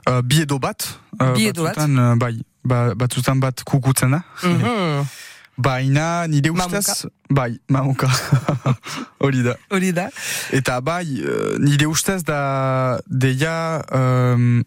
Uh, 0.09 0.23
bi 0.25 0.43
edo 0.47 0.59
bat. 0.63 0.89
Uh, 1.21 1.33
bi 1.37 1.51
edo 1.53 1.69
bat? 1.69 1.79
Uh, 1.85 2.15
bai, 2.21 2.35
ba, 2.67 2.91
batzutan 2.99 3.41
bat 3.41 3.63
kukutzen 3.63 4.17
da. 4.17 4.25
Mm 4.43 4.61
-hmm. 4.61 5.09
Baina 5.59 6.27
nire 6.29 6.51
ustez... 6.51 7.07
Bai, 7.31 7.59
mamuka. 7.69 8.09
Hori 9.25 9.43
da. 9.43 9.57
Hori 9.71 9.93
da. 9.93 10.09
Eta 10.53 10.81
bai, 10.81 11.07
uh, 11.23 11.59
nire 11.59 11.87
ustez 11.87 12.23
da 12.25 13.01
deia... 13.07 13.83
Um, 13.93 14.65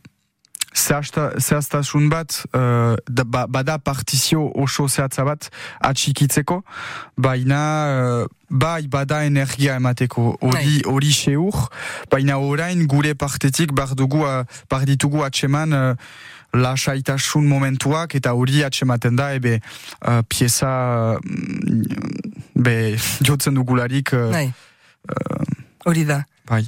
zehaztasun 0.79 2.09
bat, 2.09 2.43
uh, 2.55 2.95
da, 3.09 3.23
ba, 3.25 3.45
bada 3.47 3.77
partizio 3.79 4.51
oso 4.55 4.87
zehatza 4.87 5.25
bat 5.25 5.49
atxikitzeko, 5.81 6.61
baina 7.17 7.61
uh, 7.89 8.27
bai 8.49 8.87
bada 8.87 9.23
energia 9.25 9.75
emateko 9.75 10.37
hori 10.41 10.53
bai. 10.53 10.81
hori 10.85 11.11
seur, 11.13 11.67
baina 12.11 12.39
orain 12.39 12.85
gure 12.87 13.15
partetik 13.15 13.73
bar 13.73 13.95
dugu, 13.95 14.23
uh, 14.25 14.43
bar 14.69 14.85
ditugu 14.85 15.23
atseman 15.25 15.73
uh, 15.73 15.95
lasaitasun 16.53 17.45
momentuak 17.47 18.15
eta 18.15 18.33
hori 18.33 18.63
atsematen 18.65 19.15
da 19.15 19.31
ebe 19.37 19.59
uh, 19.59 20.19
pieza 20.27 20.71
uh, 21.13 21.19
be 22.55 22.97
jotzen 23.21 23.53
dugularik 23.53 24.13
uh, 24.13 24.35
hori 25.85 26.05
da. 26.05 26.23
bai 26.49 26.65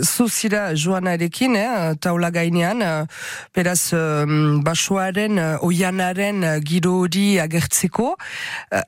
zuzira 0.00 0.74
joanarekin, 0.74 1.54
eh, 1.56 1.94
taula 2.00 2.30
gainean, 2.30 2.82
uh, 2.82 3.06
beraz, 3.54 3.92
um, 3.92 4.62
basoaren, 4.62 5.38
uh, 5.38 5.64
oianaren 5.66 6.44
giro 6.62 6.98
hori 7.02 7.38
agertzeko, 7.40 8.16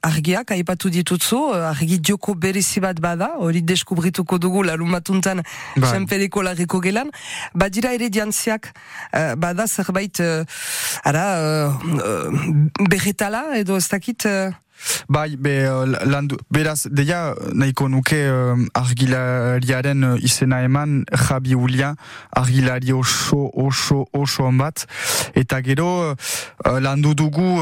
argiak, 0.03 0.51
aipatu 0.55 0.91
ditutzu, 0.91 1.41
argi 1.71 1.99
joko 2.03 2.35
berezi 2.35 2.81
bat 2.81 3.01
bada, 3.01 3.35
hori 3.39 3.63
deskubrituko 3.63 4.39
dugu, 4.39 4.63
larumatuntan, 4.63 5.43
bai. 5.77 5.91
senpereko 5.91 6.43
larriko 6.47 6.81
gelan, 6.81 7.11
badira 7.55 7.95
ere 7.95 8.11
diantziak, 8.11 8.71
uh, 9.13 9.35
bada 9.37 9.67
zerbait, 9.67 10.21
ara, 11.05 11.25
uh, 11.41 12.35
berretala, 12.91 13.47
edo 13.59 13.77
ez 13.77 13.89
dakit, 13.89 14.29
Bai, 15.09 15.37
be, 15.37 15.55
landu, 16.07 16.37
beraz, 16.51 16.87
deia 16.91 17.35
nahiko 17.53 17.89
nuke 17.89 18.19
argilariaren 18.75 20.17
izena 20.23 20.63
eman 20.65 21.05
Jabi 21.13 21.55
Ulia, 21.55 21.95
argilari 22.33 22.93
oso, 22.93 23.51
oso, 23.53 24.05
oso 24.13 24.51
bat. 24.59 24.87
Eta 25.35 25.61
gero, 25.63 26.15
uh, 26.15 26.79
landu 26.81 27.15
dugu 27.15 27.61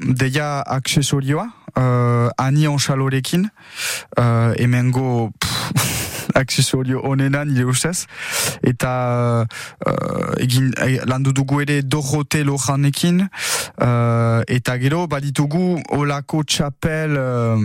deia 0.00 0.60
aksesorioa, 0.66 1.48
uh, 1.76 2.28
ani 2.38 2.68
onsalorekin, 2.68 3.48
uh, 4.18 4.52
emengo... 4.56 5.30
aksesorio 6.34 7.00
onenan 7.06 7.48
nire 7.50 7.66
ustez 7.70 8.06
eta 8.66 8.92
uh, 9.46 10.42
egin 10.42 10.70
eh, 10.80 11.00
landu 11.08 11.32
dugu 11.36 11.60
ere 11.64 11.80
dorote 11.82 12.42
lojanekin. 12.44 13.26
Uh, 13.80 14.42
eta 14.48 14.76
gero 14.80 15.06
baditugu 15.10 15.80
olako 15.96 16.42
txapel 16.44 17.16
uh, 17.18 17.64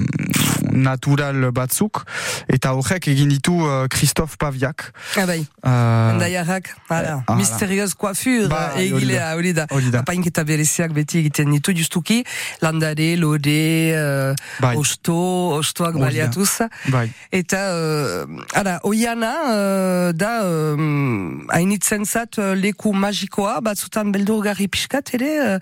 natural 0.76 1.50
batzuk. 1.56 2.04
Eta 2.52 2.74
horrek 2.78 3.10
egin 3.12 3.32
ditu 3.32 3.56
uh, 3.64 3.86
Christophe 3.92 4.38
Paviak. 4.42 4.90
Ah 5.16 5.26
bai. 5.30 5.42
Uh, 5.64 6.16
endaiarrak 6.16 6.70
ah, 6.90 7.24
misterioz 7.38 7.94
coiffure 7.98 8.48
ba, 8.52 8.76
egilea 8.82 9.32
hori 9.36 9.54
da. 9.56 9.68
Apainketa 10.02 10.46
bereziak 10.48 10.94
beti 10.96 11.22
egiten 11.24 11.52
ditu 11.54 11.74
justuki 11.76 12.22
landare, 12.64 13.14
lode 13.20 13.60
uh, 13.96 14.34
bai. 14.64 14.76
osto, 14.80 15.16
ostoak 15.60 15.98
baliatuz. 16.00 16.66
Bai. 16.92 17.08
eta 17.34 17.62
uh, 17.74 18.55
Ara, 18.56 18.80
oiana, 18.88 19.32
uh, 19.52 20.12
da, 20.16 20.30
um, 20.48 21.44
hainitzen 21.52 22.06
zat 22.08 22.38
uh, 22.40 22.54
leku 22.56 22.94
magikoa, 22.96 23.58
batzutan 23.60 24.14
beldurgarri 24.16 24.70
piskat 24.72 25.12
ere, 25.18 25.32
uh, 25.44 25.58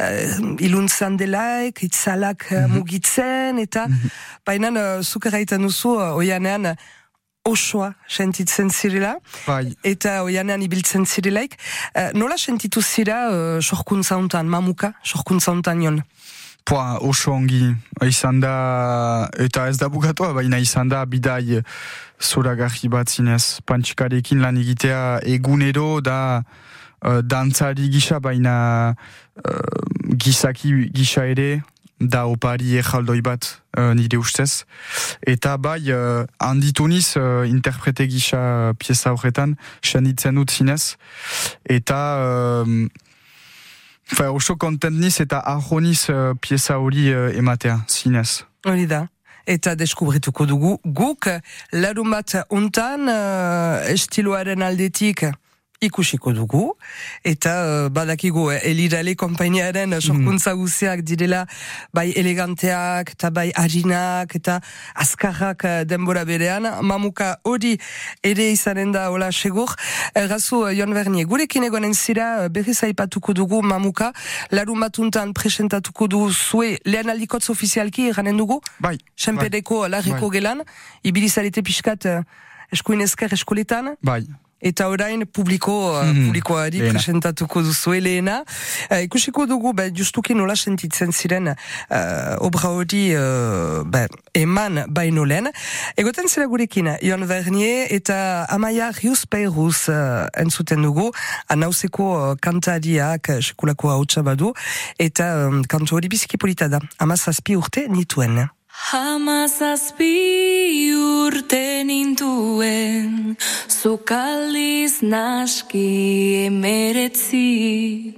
uh, 0.00 0.46
iluntzan 0.64 1.18
delaik, 1.20 1.82
itzalak 1.84 2.46
uh, 2.48 2.62
mhm. 2.62 2.78
mugitzen, 2.78 3.60
eta 3.60 3.84
mm 3.86 3.92
-hmm. 3.92 4.16
baina 4.48 4.70
uh, 4.72 5.02
zukerraiten 5.04 5.68
duzu 5.68 5.92
uh, 5.98 6.16
oianean 6.16 6.72
osoa 7.44 7.92
sentitzen 8.08 8.70
zirela, 8.70 9.18
bai. 9.46 9.76
eta 9.84 10.22
oianean 10.22 10.62
ibiltzen 10.62 11.04
zirelaik. 11.04 11.60
Uh, 11.94 12.08
nola 12.16 12.38
sentitu 12.38 12.80
zira 12.80 13.28
uh, 13.28 13.60
sorkuntza 13.60 14.16
hontan, 14.16 14.46
mamuka, 14.46 14.94
sorkuntza 15.04 15.52
hontan 15.52 15.82
jon? 15.82 16.02
Poa, 16.64 16.98
oso 17.02 17.32
ongi, 17.32 17.72
izan 18.06 18.40
da, 18.40 19.28
eta 19.40 19.66
ez 19.70 19.78
da 19.80 19.88
bukatua, 19.90 20.32
baina 20.36 20.60
izan 20.62 20.90
da, 20.92 21.02
bidai 21.04 21.62
zoragarri 22.22 22.90
bat 22.92 23.10
zinez. 23.10 23.60
Pantxikarekin 23.66 24.42
lan 24.44 24.60
egitea 24.60 25.20
egunero 25.26 26.00
da 26.04 26.42
uh, 26.42 27.20
dantzari 27.24 27.88
gisa, 27.90 28.20
baina 28.20 28.94
uh, 28.94 30.14
gizaki 30.14 30.90
gisa 30.94 31.26
ere, 31.26 31.62
da 32.00 32.24
opari 32.30 32.78
ejaldoi 32.80 33.20
bat 33.20 33.50
uh, 33.76 33.90
nire 33.96 34.20
ustez. 34.20 34.64
Eta 35.26 35.56
bai, 35.60 35.82
uh, 35.92 36.24
handituniz 36.40 37.16
uh, 37.16 37.44
interprete 37.48 38.06
gisa 38.08 38.72
pieza 38.78 39.12
horretan, 39.12 39.56
sanitzen 39.82 40.38
dut 40.40 40.50
zinez. 40.54 40.96
Eta... 41.64 42.00
Fa, 42.64 43.08
oso 44.18 44.56
kontent 44.56 45.20
eta 45.20 45.38
ahoniz 45.38 46.08
uh, 46.08 46.34
pieza 46.40 46.78
hori 46.78 47.12
uh, 47.14 47.36
ematea, 47.36 47.84
zinez. 47.88 48.44
Hori 48.66 48.86
da. 48.86 49.08
Eta 49.46 49.74
deskubrituko 49.74 50.46
dugu, 50.46 50.78
guk 50.84 51.28
larumat 51.72 52.36
untan 52.50 53.08
uh, 53.08 53.90
estiloaren 53.90 54.62
aldetik 54.62 55.24
ikusiko 55.80 56.32
dugu, 56.36 56.74
eta 57.24 57.52
uh, 57.64 57.88
badakigu 57.88 58.50
eh, 58.52 58.60
elirale 58.68 59.14
kompainiaren 59.16 59.94
mm. 59.94 60.00
sorkuntza 60.04 60.52
guziak 60.52 61.00
direla 61.08 61.46
bai 61.96 62.10
eleganteak 62.20 63.14
eta 63.14 63.30
bai 63.32 63.46
harinak 63.56 64.34
eta 64.36 64.58
azkarrak 64.94 65.64
uh, 65.64 65.78
denbora 65.88 66.26
berean, 66.28 66.68
mamuka 66.84 67.30
hori 67.48 67.78
ere 68.22 68.50
izanen 68.52 68.92
da 68.92 69.06
hola 69.08 69.30
segur, 69.32 69.72
errazu 70.14 70.66
uh, 70.66 70.74
Jon 70.76 70.92
Bernier, 70.92 71.24
gurekin 71.24 71.64
egonen 71.70 71.96
zira 71.96 72.28
uh, 72.44 72.50
berriz 72.52 72.76
aipatuko 72.84 73.32
dugu 73.32 73.62
mamuka, 73.64 74.12
larun 74.52 74.84
batuntan 74.84 75.32
presentatuko 75.32 76.10
du 76.12 76.26
zue 76.28 76.76
lehen 76.84 77.08
aldikotz 77.08 77.48
ofizialki 77.48 78.10
eranen 78.12 78.36
dugu? 78.36 78.60
Bai. 78.84 78.98
Senpedeko 79.16 79.86
bai. 79.86 79.90
larriko 79.96 80.28
bai. 80.28 80.36
gelan, 80.36 80.62
ibilizarete 81.02 81.64
pixkat 81.64 82.08
uh, 82.12 82.20
eskuin 82.68 83.00
esker 83.08 83.32
eskoletan? 83.40 83.94
Bai 84.04 84.22
eta 84.60 84.88
orain 84.88 85.26
publiko, 85.26 85.72
mm 86.02 86.10
-hmm. 86.10 86.26
publikoari 86.26 86.78
Lehena. 86.78 86.92
presentatuko 86.92 87.62
duzu 87.62 87.92
elena. 87.92 88.44
Uh, 88.90 89.02
ikusiko 89.02 89.46
dugu, 89.46 89.72
be, 89.72 89.90
justuki 89.96 90.34
nola 90.34 90.56
sentitzen 90.56 91.12
ziren 91.12 91.48
uh, 91.48 91.56
obra 92.38 92.68
hori 92.68 93.14
uh, 93.16 93.82
be, 93.84 94.06
eman 94.34 94.84
baino 94.88 95.24
lehen. 95.24 95.48
Egoten 95.96 96.28
zera 96.28 96.46
gurekin, 96.46 96.96
Ion 97.02 97.26
Vernier 97.26 97.86
eta 97.90 98.46
Amaia 98.48 98.90
Rius 98.90 99.26
Peiruz 99.26 99.88
uh, 99.88 100.26
entzuten 100.36 100.82
dugu, 100.82 101.10
anauzeko 101.48 102.30
uh, 102.30 102.36
kantariak 102.40 103.28
uh, 103.28 103.40
sekulako 103.40 103.90
hau 103.90 104.04
txabadu, 104.04 104.54
eta 104.98 105.48
um, 105.48 105.62
kantu 105.64 105.94
hori 105.96 106.08
biziki 106.08 106.36
polita 106.36 106.68
da, 106.68 106.80
amazazpi 106.98 107.56
urte 107.56 107.88
nituen. 107.88 108.48
Hamazazpi 108.90 110.10
nintuen, 113.80 113.82
zukaldiz 113.82 115.02
naski 115.02 116.46
emeretzi. 116.46 118.14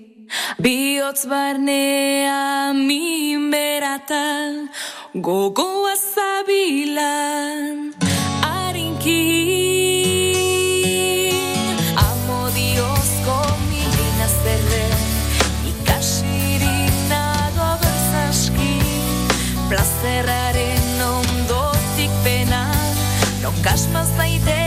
Biotz 0.58 1.26
barnea 1.26 2.72
min 2.72 3.50
berata, 3.50 4.68
gogoa 5.14 5.94
zabilan, 5.96 7.92
harinki. 8.42 9.52
Kasma 23.62 24.02
zaiteke 24.04 24.52
enik 24.52 24.61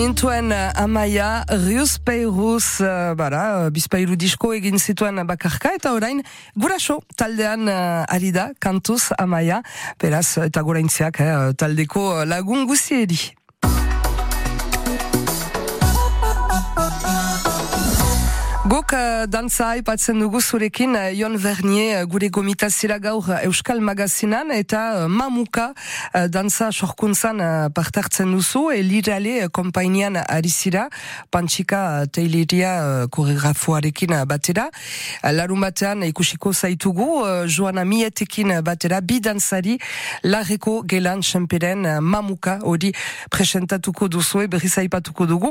nintuen 0.00 0.48
uh, 0.48 0.70
amaia, 0.80 1.44
rius 1.66 1.98
peiruz, 2.00 2.80
uh, 2.80 3.12
bara, 3.18 3.40
uh, 3.66 3.72
bizpairu 3.74 4.16
disko 4.16 4.54
egin 4.56 4.80
zituen 4.80 5.20
bakarka, 5.28 5.74
eta 5.76 5.92
orain, 5.92 6.22
guraso 6.56 7.00
taldean 7.20 7.68
ari 7.68 8.30
da, 8.32 8.46
kantuz 8.64 9.10
amaia, 9.20 9.60
beraz, 10.00 10.38
eta 10.46 10.64
gura 10.64 10.80
intziak, 10.80 11.20
eh, 11.20 11.34
taldeko 11.60 12.24
lagun 12.24 12.64
guzieri. 12.70 13.20
Guk 18.70 18.92
uh, 18.94 19.24
dantza 19.26 19.72
aipatzen 19.74 20.20
dugu 20.22 20.38
zurekin 20.38 20.92
uh, 20.94 21.08
Jon 21.18 21.34
Vernier 21.34 21.96
uh, 21.98 22.06
gure 22.06 22.28
gomitazira 22.30 23.00
gaur 23.02 23.26
uh, 23.26 23.40
Euskal 23.42 23.80
Magazinan 23.82 24.52
eta 24.54 25.08
Mamuka 25.10 25.72
uh, 25.72 26.28
dantza 26.30 26.68
sorkuntzan 26.70 27.42
uh, 27.42 27.66
partartzen 27.74 28.30
duzu. 28.30 28.68
Elirale 28.70 29.32
uh, 29.42 29.48
kompainian 29.50 30.20
arizira 30.22 30.84
Pantsika 31.34 31.80
uh, 31.80 32.04
teileria 32.06 32.74
uh, 32.84 33.08
koregrafoarekin 33.10 34.14
uh, 34.14 34.22
batera. 34.30 34.68
Larun 35.24 35.66
batean 35.66 36.06
ikusiko 36.06 36.52
zaitugu 36.54 37.08
uh, 37.24 37.48
Joana 37.50 37.82
Mietekin 37.82 38.54
batera 38.62 39.02
bi 39.02 39.18
dantzari 39.18 39.80
larreko 40.22 40.84
gelan 40.86 41.26
senperen 41.26 41.88
uh, 41.88 41.98
Mamuka 41.98 42.60
hori 42.62 42.94
presentatuko 43.34 44.06
duzu 44.06 44.46
berriz 44.46 44.76
aipatuko 44.78 45.26
dugu. 45.26 45.50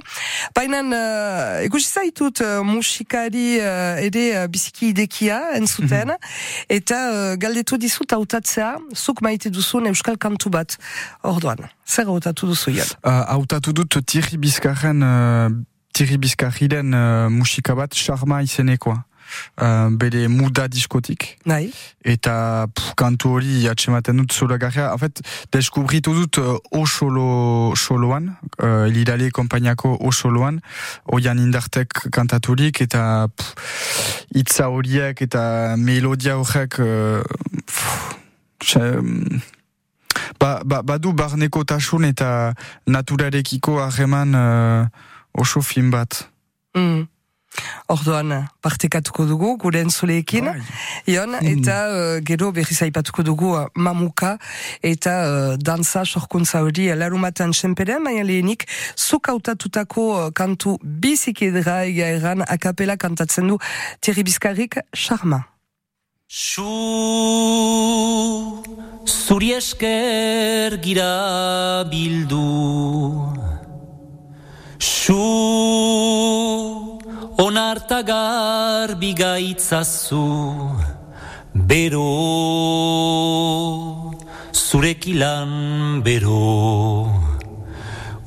Painan 0.56 0.96
uh, 0.96 1.68
ikusi 1.68 1.92
zaitut 2.00 2.46
uh, 2.48 2.64
musik 2.64 3.09
musikari 3.10 3.60
uh, 3.60 4.06
ere 4.06 4.44
uh, 4.44 4.48
biziki 4.48 4.88
idekia 4.90 5.56
entzuten, 5.56 6.08
mm 6.08 6.14
-hmm. 6.14 6.70
eta 6.70 6.96
uh, 6.96 7.38
galdetu 7.38 7.78
dizut 7.78 8.12
hautatzea, 8.12 8.78
zuk 8.94 9.22
maite 9.22 9.50
duzun 9.50 9.86
euskal 9.86 10.18
kantu 10.18 10.50
bat, 10.50 10.78
orduan, 11.24 11.58
zer 11.86 12.06
hautatu 12.06 12.48
duzu 12.48 12.72
jan? 12.72 12.88
Hautatu 13.04 13.70
uh, 13.70 13.74
dut 13.74 14.06
Thierry 14.06 14.38
Bizkarren, 14.38 15.02
uh, 15.02 15.50
Thierry 15.94 16.18
Bizkarriren 16.18 16.94
uh, 16.94 17.30
musika 17.30 17.76
bat, 17.76 17.94
Charma 17.94 18.42
izenekoa. 18.42 19.04
Uh, 19.60 19.90
bere 20.00 20.28
muda 20.28 20.68
diskotik. 20.68 21.38
Nahi. 21.46 21.72
Eta 22.02 22.68
pff, 22.74 22.94
kantu 23.00 23.36
hori 23.38 23.68
atxematen 23.70 24.18
dut 24.22 24.34
zola 24.34 24.58
garria. 24.58 24.92
En 24.94 24.98
fait, 24.98 25.22
deskubritu 25.52 26.14
dut 26.16 26.40
uh, 26.42 26.58
o 26.72 26.86
solo, 26.86 27.76
soloan, 27.76 28.32
uh, 28.62 28.88
elirale 28.88 29.30
kompainiako 29.32 29.98
o 30.00 30.12
soloan, 30.12 30.62
oian 31.06 31.40
indartek 31.40 32.10
kantaturik, 32.12 32.82
eta 32.82 33.28
pff, 33.28 34.26
itza 34.36 34.70
horiek 34.70 35.22
eta 35.26 35.76
melodia 35.78 36.38
horrek 36.40 36.80
uh, 36.80 37.24
ba, 40.40 40.62
ba, 40.66 40.82
badu 40.84 41.14
barneko 41.14 41.64
tasun 41.64 42.08
eta 42.10 42.54
naturarekiko 42.88 43.80
harreman 43.84 44.36
uh, 44.36 44.88
oso 45.34 45.62
fin 45.62 45.90
bat. 45.92 46.30
Mm. 46.76 47.08
Orduan, 47.90 48.34
partekatuko 48.62 49.26
dugu, 49.26 49.56
gure 49.58 49.82
entzuleekin, 49.82 50.52
Ion, 51.10 51.34
mm. 51.34 51.48
eta 51.56 51.78
uh, 51.90 52.20
gero 52.26 52.52
berriz 52.54 52.78
aipatuko 52.86 53.26
dugu 53.26 53.54
uh, 53.58 53.66
mamuka, 53.74 54.36
eta 54.86 55.16
uh, 55.26 55.56
dansa 55.58 56.06
sorkuntza 56.06 56.62
hori 56.66 56.90
uh, 56.92 56.98
larumatan 57.00 57.54
senperen, 57.58 58.06
baina 58.06 58.24
lehenik, 58.28 58.68
zuk 58.96 59.32
autatutako 59.34 60.08
uh, 60.14 60.28
kantu 60.30 60.78
bizik 60.84 61.42
edra 61.50 61.82
egan 61.90 62.46
akapela 62.46 62.98
kantatzen 62.98 63.50
du 63.50 63.58
Thierry 64.00 64.24
Bizkarrik, 64.24 64.84
Charma. 64.94 65.48
Su, 66.30 66.70
zuri 69.10 69.56
esker 69.58 70.78
gira 70.84 71.86
bildu, 71.90 73.49
Su, 74.80 75.20
onarta 77.38 78.02
garbi 78.02 79.14
gaitzazu 79.14 80.24
bero 81.54 82.06
zurekilan 84.54 86.02
bero. 86.04 87.12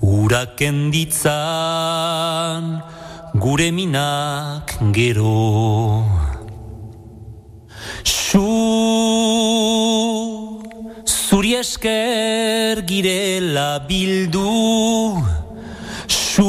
Uraken 0.03 0.91
ditzan 0.91 2.83
gure 3.35 3.71
minak 3.73 4.77
gero. 4.93 6.05
Su 8.05 8.49
zuri 11.07 11.55
esker 11.63 12.83
girela 12.85 13.79
bildu 13.89 15.42
Su 16.33 16.49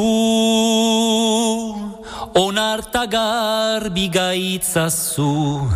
onarta 2.36 3.06
garbi 3.06 4.08
gaitzazu 4.08 5.68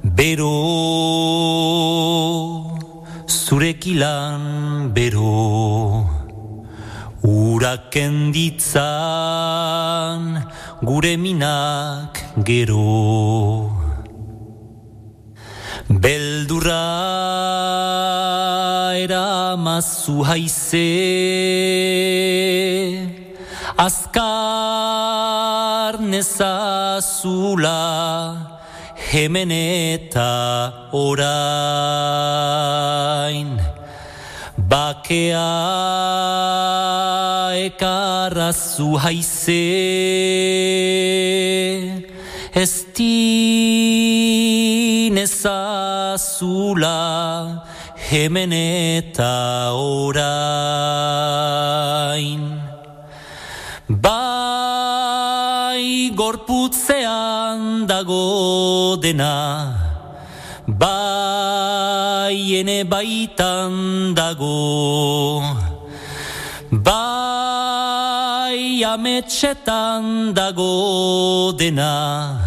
bero. 0.00 0.62
Zurekilan 3.26 4.94
bero. 4.94 6.06
Uraken 7.22 8.30
ditzan 8.30 10.22
gure 10.80 11.16
minak 11.18 12.22
gero. 12.46 13.74
Beldurra 15.90 16.86
eramazu 19.02 20.22
haize 20.30 20.86
azkar 23.86 24.74
nezazula 26.12 27.82
hemen 29.10 29.50
eta 29.50 30.32
orain. 30.92 31.10
Bakea 34.70 35.50
ekarrazu 37.66 38.90
haize. 39.02 39.66
Ez 42.54 42.74
nezazula 45.18 46.98
hemen 48.10 48.52
eta 48.52 49.34
orain 49.74 51.02
Bai 53.92 55.84
gorputzean 56.16 57.84
dago 57.86 58.96
dena 58.96 59.92
Bai 60.66 62.60
ene 62.60 62.84
baitan 62.88 64.14
dago. 64.14 65.42
Bai 66.70 68.82
ametxetan 68.94 70.32
dago 70.32 71.52
dena 71.58 72.38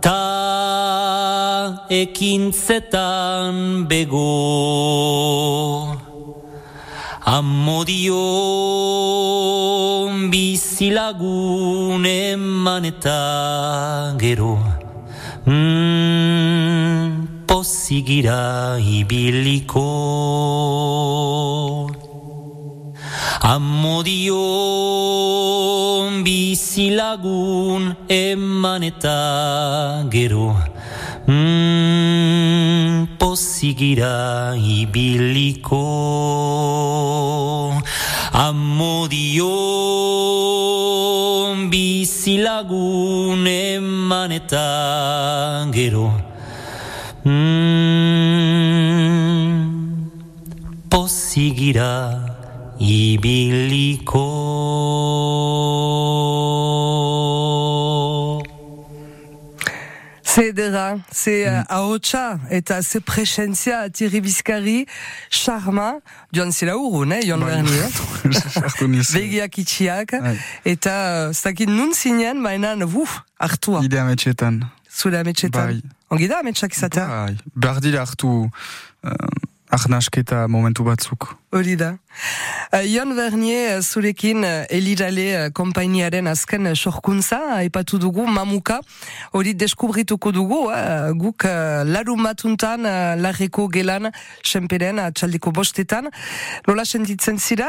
ta 0.00 1.86
ekintzetan 1.88 3.86
bego 3.86 6.03
Amodio 7.24 8.20
bizilagun 10.28 12.04
eman 12.04 12.84
eta 12.84 14.12
gero 14.20 14.60
mm, 15.48 17.46
Pozigira 17.48 18.76
ibiliko. 18.76 19.88
Amodio 23.40 24.44
bizilagun 26.24 27.96
eman 28.08 28.82
eta 28.84 30.04
gero 30.12 30.52
mm, 31.26 31.63
Pozigira 33.34 34.54
ibiliko. 34.54 35.82
Amodio 38.30 39.50
bizilagun 41.66 43.42
eman 43.46 44.30
eta 44.38 45.66
gero. 45.74 46.14
Mm, 47.26 47.34
Pozigira 50.88 51.90
ibiliko 52.78 54.26
Zedera, 60.34 60.98
ze 61.12 61.44
uh, 61.46 61.62
ahotsa 61.68 62.40
eta 62.50 62.82
ze 62.82 63.00
presentzia 63.00 63.88
Thierry 63.90 64.20
Bizkari, 64.20 64.86
charma, 65.30 66.00
joan 66.32 66.50
zela 66.52 66.74
urrun, 66.76 67.12
eh, 67.12 67.22
Jon 67.22 67.40
Berni, 67.46 67.70
eh? 67.86 68.40
Sartu 68.50 68.88
niz. 68.88 69.12
Begiak 69.14 69.58
itxiak, 69.62 70.10
Bai. 70.18 70.34
eta 70.64 70.90
uh, 70.90 71.30
ez 71.30 71.42
dakit 71.44 71.70
nun 71.70 71.94
zinen, 71.94 72.40
mainan, 72.42 72.82
uf, 72.82 73.20
hartua, 73.38 73.84
Ide 73.86 74.00
ametxetan. 74.00 74.58
zure 74.90 75.18
ametxetan. 75.22 75.66
Bai. 75.70 75.80
Ongi 76.10 76.26
da 76.28 76.42
ametxak 76.42 76.74
izatea? 76.74 77.06
Bai. 77.08 77.36
Behar 77.54 77.78
dira 77.82 78.02
hartu 78.02 78.50
uh, 78.50 79.12
arnasketa 79.74 80.46
momentu 80.48 80.84
batzuk. 80.86 81.34
Hori 81.54 81.76
da. 81.78 81.94
Uh, 82.72 82.82
Jon 82.86 83.14
Bernier, 83.14 83.78
uh, 83.78 83.82
zurekin 83.82 84.42
uh, 84.42 84.64
Elirale 84.70 85.50
kompainiaren 85.54 86.26
azken 86.30 86.70
sorkuntza, 86.74 87.38
aipatu 87.60 87.98
dugu, 88.02 88.26
mamuka, 88.26 88.80
hori 89.34 89.54
deskubrituko 89.58 90.32
dugu, 90.34 90.60
uh, 90.70 91.10
guk 91.18 91.46
larun 91.90 92.22
batuntan, 92.26 92.86
larreko 93.20 93.68
gelan, 93.70 94.10
senperen, 94.42 94.98
atxaldiko 95.02 95.52
bostetan. 95.54 96.10
Lola 96.66 96.84
sentitzen 96.84 97.38
zira, 97.38 97.68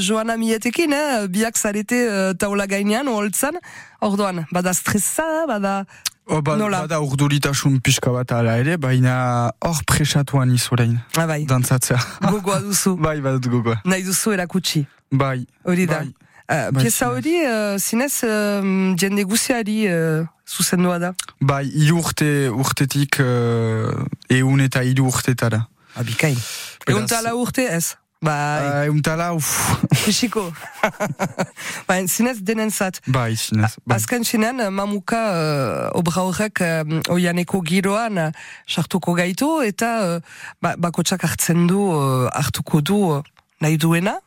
Joana 0.00 0.36
Mietekin, 0.36 0.92
eh, 0.92 1.26
biak 1.28 1.58
zarete 1.58 2.00
taula 2.38 2.66
gainean, 2.66 3.10
holtzan, 3.10 3.60
orduan, 4.00 4.46
bada 4.52 4.74
stressa, 4.74 5.46
bada... 5.50 5.82
O, 6.26 6.40
ba, 6.42 6.56
Nola? 6.56 6.80
Bada 6.86 7.00
urduritasun 7.02 7.80
pixka 7.82 8.12
bat 8.14 8.30
ala 8.32 8.54
ere, 8.60 8.76
baina 8.78 9.50
hor 9.60 9.80
presatuan 9.86 10.52
izorein. 10.54 10.98
Ah, 11.18 11.26
bai, 11.26 11.44
Dantzatzea. 11.44 11.98
gogoa 12.30 12.60
duzu, 12.62 12.94
bai, 13.06 13.20
badut 13.20 13.48
gogoa. 13.50 13.80
nahi 13.84 14.04
duzu 14.06 14.32
erakutsi. 14.36 14.84
Bai. 15.10 15.44
Hori 15.64 15.86
da. 15.86 15.98
Bai. 16.04 16.14
Uh, 16.52 16.70
Bai, 16.74 16.82
pieza 16.84 17.08
hori, 17.10 17.34
uh, 17.46 17.78
zinez, 17.80 18.20
uh, 18.24 18.94
jende 18.98 19.24
guziari 19.24 19.86
uh, 19.88 20.26
zuzendua 20.46 20.98
da. 21.00 21.12
Bai, 21.40 21.64
hiru 21.70 21.98
urte 22.02 22.48
urtetik 22.52 23.18
uh, 23.22 24.04
eun 24.28 24.60
eta 24.60 24.82
hiru 24.84 25.06
urtetara. 25.08 25.62
Abikain. 25.96 26.36
Beraz- 26.36 26.88
Egun 26.92 27.06
tala 27.06 27.34
urte 27.36 27.66
ez? 27.70 27.94
Bai, 28.22 28.62
Uh, 28.62 28.84
eun 28.86 29.00
tala, 29.02 29.32
uff, 29.34 29.82
fisiko. 29.98 30.44
bai, 31.88 32.06
zinez 32.06 32.38
denentzat. 32.46 33.00
bai, 33.06 33.34
zinez. 33.34 33.74
Bai. 33.82 33.96
Azken 33.96 34.24
zinen, 34.24 34.60
uh, 34.62 34.70
mamuka 34.70 35.18
uh, 35.18 35.98
obra 35.98 36.22
horrek 36.22 36.62
um, 36.62 37.00
oianeko 37.10 37.64
giroan 37.66 38.20
uh, 38.22 38.28
sartuko 38.66 39.16
gaitu 39.18 39.48
eta 39.66 39.88
uh, 40.06 40.20
ba, 40.62 40.76
bakotsak 40.78 41.24
hartzen 41.26 41.66
du, 41.66 41.80
uh, 41.82 42.28
hartuko 42.30 42.78
du 42.80 43.00
uh, 43.16 43.24
nahi 43.58 43.76
duena. 43.76 44.20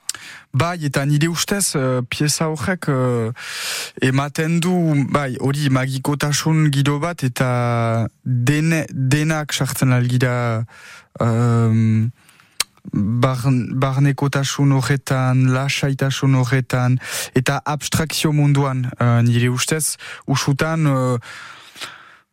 Bai, 0.52 0.76
eta 0.88 1.06
nire 1.08 1.32
ustez, 1.32 1.72
uh, 1.80 2.04
pieza 2.04 2.50
horrek 2.52 2.89
uh, 2.91 3.32
ematen 4.04 4.60
du, 4.60 4.76
bai, 5.08 5.38
hori 5.39 5.72
magikotasun 5.72 6.68
giro 6.76 7.00
bat, 7.00 7.24
eta 7.24 7.50
dene, 8.24 8.84
denak 8.91 9.56
sartzen 9.56 9.96
algira 9.96 10.36
um, 11.24 12.12
barn, 12.94 13.80
barnekotasun 13.80 14.72
horretan, 14.78 15.48
lasaitasun 15.54 16.36
horretan, 16.36 17.00
eta 17.34 17.62
abstrakzio 17.66 18.32
munduan, 18.32 18.88
uh, 19.00 19.20
nire 19.26 19.50
ustez, 19.50 19.98
usutan... 20.26 20.86
Uh, 20.86 21.20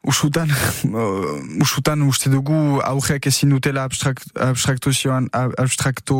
Usutan, 0.04 0.50
uh, 0.90 1.62
usutan 1.62 2.00
uste 2.02 2.26
dugu 2.30 2.80
aurreak 2.82 3.26
ezin 3.30 3.50
dutela 3.54 3.84
abstrakt, 3.86 4.24
abstraktuzioan, 4.34 5.28
ab- 5.30 5.54
abstrakto, 5.62 6.16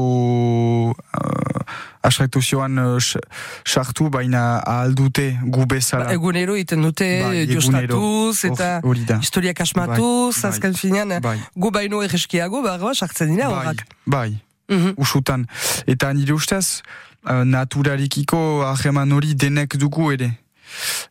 uh, 0.94 1.64
abstraktuzioan 2.06 2.78
uh, 2.78 3.00
s- 3.02 3.18
sartu, 3.66 4.06
baina 4.08 4.60
ahal 4.62 4.94
dute 4.94 5.32
gu 5.42 5.66
bezala. 5.66 6.04
Ba, 6.04 6.14
egunero 6.14 6.54
iten 6.54 6.82
dute, 6.86 7.08
Bai, 7.24 7.42
jostatuz, 7.50 8.44
eta 8.52 8.80
da. 9.08 9.18
historiak 9.18 9.60
asmatuz, 9.66 10.36
Bai, 10.38 10.42
bai. 10.42 10.50
azken 10.52 10.74
finean, 10.78 11.16
Bai. 11.20 11.38
gu 11.54 11.70
baino 11.74 12.02
erreskiago, 12.06 12.62
behar 12.62 12.78
ba, 12.78 12.94
sartzen 12.94 13.34
dira 13.34 13.48
bai, 13.50 13.58
horrak. 13.66 13.82
bai, 14.06 14.38
Mhm. 14.68 14.94
usutan. 14.96 15.46
Eta 15.86 16.12
nire 16.14 16.32
ustez, 16.38 16.82
uh, 17.26 17.42
naturalikiko 17.42 18.62
ahreman 18.62 19.10
hori 19.12 19.34
denek 19.34 19.74
dugu 19.76 20.12
ere. 20.12 20.38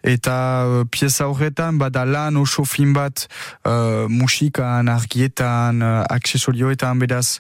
Eta 0.04 0.36
uh, 0.66 0.84
pieza 0.90 1.28
horretan, 1.30 1.78
bada 1.82 2.06
lan 2.06 2.38
oso 2.38 2.66
fin 2.66 2.94
bat 2.94 3.28
uh, 3.66 4.08
musikan, 4.10 4.90
argietan, 4.92 5.82
uh, 5.82 6.04
aksesorioetan, 6.10 7.00
beraz, 7.00 7.40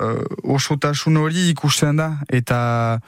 uh, 0.00 0.24
osotasun 0.42 1.20
hori 1.20 1.48
ikusten 1.50 2.00
da, 2.00 2.10
eta 2.28 3.00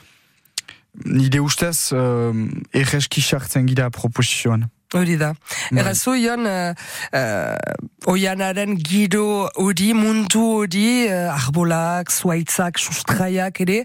nire 1.05 1.41
ustez, 1.41 1.91
uh, 1.95 2.33
erreski 2.73 3.21
sartzen 3.21 3.65
gira 3.69 3.89
proposizioan. 3.89 4.69
Hori 4.93 5.17
da. 5.17 5.33
Bai. 5.71 5.79
Errazu, 5.81 6.13
Ion, 6.13 6.45
uh, 6.45 6.73
uh, 7.17 8.11
oianaren 8.11 8.75
giro 8.77 9.49
hori, 9.57 9.93
mundu 9.97 10.43
hori, 10.59 11.07
uh, 11.09 11.33
arbolak, 11.33 12.11
zuaitzak, 12.13 12.77
sustraiak 12.77 13.61
ere. 13.65 13.79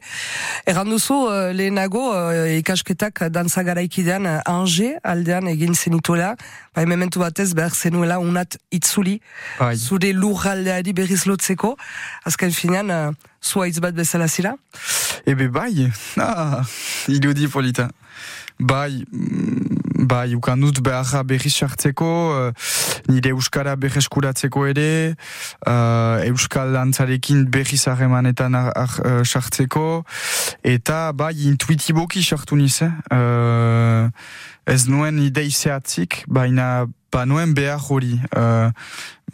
Erran 0.69 0.91
duzu, 0.93 1.17
uh, 1.31 1.49
lehenago, 1.57 2.03
uh, 2.13 2.45
ikasketak 2.59 3.25
dantza 3.33 3.65
garaikidean, 3.65 4.29
uh, 4.29 4.43
Ange 4.49 4.99
aldean 5.03 5.49
egin 5.49 5.73
zenituela, 5.75 6.35
bai 6.77 6.85
mementu 6.85 7.25
batez 7.25 7.55
behar 7.57 7.73
zenuela 7.73 8.21
unat 8.21 8.59
itzuli, 8.71 9.19
Bai. 9.59 9.77
zure 9.77 10.13
lurraldeari 10.13 10.93
berriz 10.93 11.25
lotzeko, 11.27 11.77
azken 12.29 12.53
finean, 12.53 12.93
uh, 12.93 13.33
zuaitz 13.43 13.81
bat 13.81 13.97
bezala 13.97 14.29
zira. 14.29 14.57
Ebe 15.27 15.49
bai, 15.49 15.89
ah, 16.21 16.63
irudi 17.09 17.49
polita. 17.49 17.89
Bai, 18.59 19.05
mm, 19.13 19.78
bai, 19.99 20.35
ukan 20.35 20.61
dut 20.63 20.81
beharra 20.85 21.25
berriz 21.27 21.55
sartzeko, 21.59 22.09
uh, 22.31 22.53
nire 23.11 23.33
euskara 23.35 23.75
berreskuratzeko 23.77 24.65
ere, 24.71 25.15
uh, 25.67 26.23
euskal 26.29 26.73
dantzarekin 26.73 27.45
berriz 27.51 27.85
harremanetan 27.91 28.55
ar- 28.55 28.73
ar- 28.79 29.01
uh, 29.05 29.25
sartzeko, 29.25 30.05
eta 30.63 31.11
bai, 31.13 31.35
intuitiboki 31.51 32.23
sartu 32.23 32.57
niz, 32.57 32.79
eh? 32.87 32.93
Uh, 33.11 34.07
ez 34.69 34.87
nuen 34.87 35.19
idei 35.25 35.51
zehatzik, 35.51 36.23
baina 36.29 36.87
ba 37.11 37.25
nuen 37.27 37.55
behar 37.57 37.81
hori. 37.89 38.21
Uh, 38.37 38.71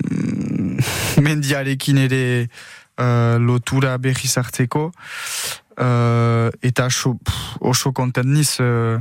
mendiarekin 1.25 1.99
ere 2.07 2.23
uh, 2.99 3.37
lotura 3.39 3.99
berriz 3.99 4.33
hartzeko, 4.39 4.89
uh, 5.79 6.49
eta 6.63 6.89
oso, 6.91 7.15
pff, 7.21 7.59
oso 7.61 7.93
kontent 7.93 8.31
niz 8.31 8.57
uh, 8.63 8.99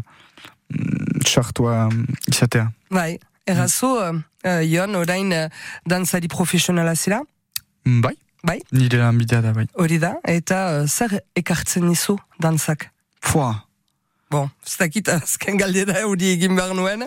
mm, 0.73 1.21
sartua 1.29 1.87
mm, 1.89 2.05
izatea. 2.33 2.71
Bai, 2.91 3.19
errazu, 3.45 3.85
uh, 3.87 4.17
uh, 4.45 4.63
Ion, 4.65 4.95
orain 4.95 5.31
uh, 5.31 5.47
dantzari 5.85 6.27
profesionala 6.27 6.95
zira, 6.95 7.21
Mm, 7.85 7.99
Bai, 8.01 8.13
bai? 8.43 8.61
nire 8.71 8.97
lanbidea 9.01 9.41
da 9.43 9.51
bai. 9.51 9.65
Hori 9.75 9.97
da, 9.99 10.13
eta 10.23 10.59
uh, 10.81 10.85
zer 10.87 11.17
ekartzen 11.35 11.83
nizu 11.83 12.15
dantzak? 12.39 12.85
Foa. 13.19 13.65
Bon, 14.31 14.47
ez 14.65 14.77
dakit 14.79 15.09
azken 15.11 15.57
galdera 15.59 16.05
hori 16.07 16.29
egin 16.37 16.55
behar 16.55 16.71
nuen. 16.73 17.03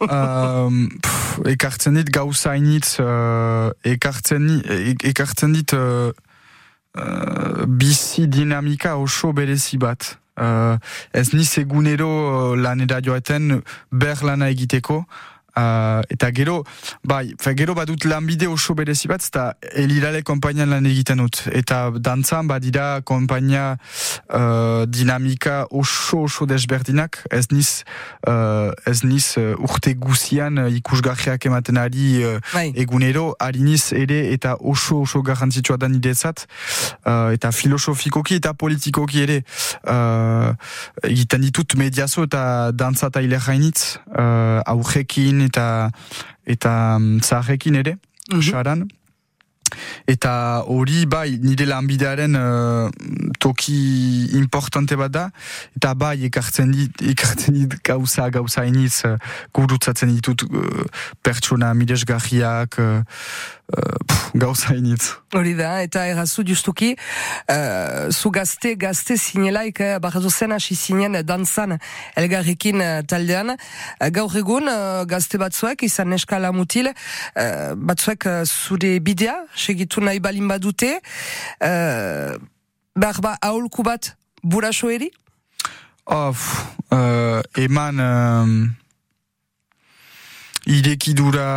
um, 0.00 0.88
pff, 1.02 1.38
ekartzen 1.46 1.94
dit 1.94 2.10
gauza 2.10 2.56
initz, 2.58 2.98
uh, 2.98 3.70
ekartzen, 3.86 4.42
ni- 4.48 4.62
e- 4.66 4.96
ekartzen 5.12 5.52
dit 5.54 5.72
uh, 5.78 6.10
uh, 6.98 7.64
bizi 7.66 8.26
dinamika 8.28 8.96
oso 8.98 9.30
berezi 9.32 9.78
bat. 9.78 10.16
Uh, 10.40 10.78
ez 11.12 11.34
niz 11.34 11.50
egunero 11.60 12.08
uh, 12.08 12.54
lanera 12.56 13.02
joaten 13.04 13.58
ber 13.92 14.22
lana 14.24 14.48
egiteko, 14.48 15.02
Uh, 15.58 16.02
eta 16.10 16.30
gero, 16.30 16.62
bai, 17.02 17.32
fe, 17.40 17.54
gero 17.58 17.74
badut 17.74 18.04
lanbide 18.06 18.46
oso 18.46 18.74
berezi 18.78 19.08
bat, 19.10 19.24
eta 19.24 19.54
elirale 19.74 20.22
kompainian 20.22 20.70
lan 20.70 20.86
egiten 20.86 21.18
dut. 21.24 21.42
Eta 21.56 21.90
dantzan 21.98 22.46
badira 22.50 23.00
kompainia 23.06 23.74
uh, 24.30 24.86
dinamika 24.86 25.64
oso 25.70 26.24
oso 26.28 26.46
desberdinak, 26.46 27.18
ez 27.34 27.48
niz, 27.50 27.82
uh, 28.28 28.70
ez 28.86 29.02
niz 29.02 29.34
uh, 29.40 29.56
urte 29.58 29.94
guzian 29.98 30.60
uh, 30.62 30.68
ikusgarriak 30.70 31.48
ematen 31.50 31.80
ari 31.82 32.22
uh, 32.22 32.38
bai. 32.52 32.70
egunero, 32.78 33.34
ari 33.40 33.64
niz 33.66 33.90
ere 33.96 34.20
eta 34.34 34.54
oso 34.60 35.02
oso 35.02 35.22
garrantzitsua 35.26 35.80
da 35.80 35.90
nidezat, 35.90 36.46
uh, 37.04 37.34
eta 37.34 37.50
filosofikoki 37.50 38.38
eta 38.38 38.54
politikoki 38.54 39.24
ere 39.26 39.40
uh, 39.82 40.54
egiten 41.10 41.42
ditut 41.42 41.74
mediazo 41.80 42.28
eta 42.28 42.70
dantza 42.70 43.10
eta 43.10 43.22
hilerrainitz, 43.24 43.98
uh, 44.14 44.62
aurrekin 44.70 45.39
eta 45.46 45.90
eta 46.46 46.96
um, 46.96 47.20
zaharrekin 47.20 47.74
ere, 47.82 47.98
mm 48.32 48.88
Eta 50.10 50.32
hori 50.66 51.04
bai 51.06 51.38
nire 51.38 51.66
lanbidearen 51.68 52.34
uh, 52.34 52.90
toki 53.38 53.76
importante 54.38 54.96
bat 54.98 55.12
da, 55.14 55.24
eta 55.76 55.92
bai 55.94 56.16
ekartzen 56.26 56.72
dit, 56.74 57.04
ekartzen 57.12 57.54
dit 57.54 57.76
gauza, 57.86 58.28
gauza 58.34 58.64
iniz, 58.66 59.04
uh, 59.06 59.16
gurutzatzen 59.54 60.10
ditut 60.14 60.42
uh, 60.48 60.84
pertsona 61.22 61.72
midesgarriak, 61.78 62.80
uh, 62.82 63.02
uh, 63.70 64.18
gauza 64.34 64.74
initz. 64.74 65.14
Hori 65.34 65.54
da, 65.58 65.80
eta 65.82 66.04
errazu 66.10 66.44
justuki, 66.46 66.92
uh, 67.50 68.10
zu 68.10 68.30
gazte, 68.30 68.74
gazte 68.76 69.16
zinelaik, 69.16 69.80
uh, 69.80 69.98
barrazozen 70.02 70.54
hasi 70.54 70.76
zinen 70.76 71.20
danzan 71.26 71.78
elgarrekin 72.18 72.80
uh, 72.80 73.00
taldean. 73.06 73.54
Uh, 73.54 74.10
gaur 74.14 74.34
egun, 74.38 74.68
uh, 74.70 75.04
gazte 75.10 75.38
batzuek, 75.40 75.82
izan 75.86 76.12
eskala 76.16 76.52
mutil, 76.52 76.90
uh, 76.90 77.72
batzuek 77.76 78.26
uh, 78.26 78.42
zure 78.44 78.98
bidea, 79.00 79.36
segitu 79.54 80.02
nahi 80.04 80.20
balin 80.20 80.50
badute, 80.50 80.96
uh, 81.62 82.36
behar 82.96 83.22
ba, 83.22 83.36
aholku 83.40 83.86
bat 83.86 84.14
buraso 84.42 84.90
eri? 84.90 85.10
Of, 86.06 86.44
uh, 86.90 87.40
eman... 87.56 87.98
Um, 88.00 88.54
Idekidura... 90.70 91.48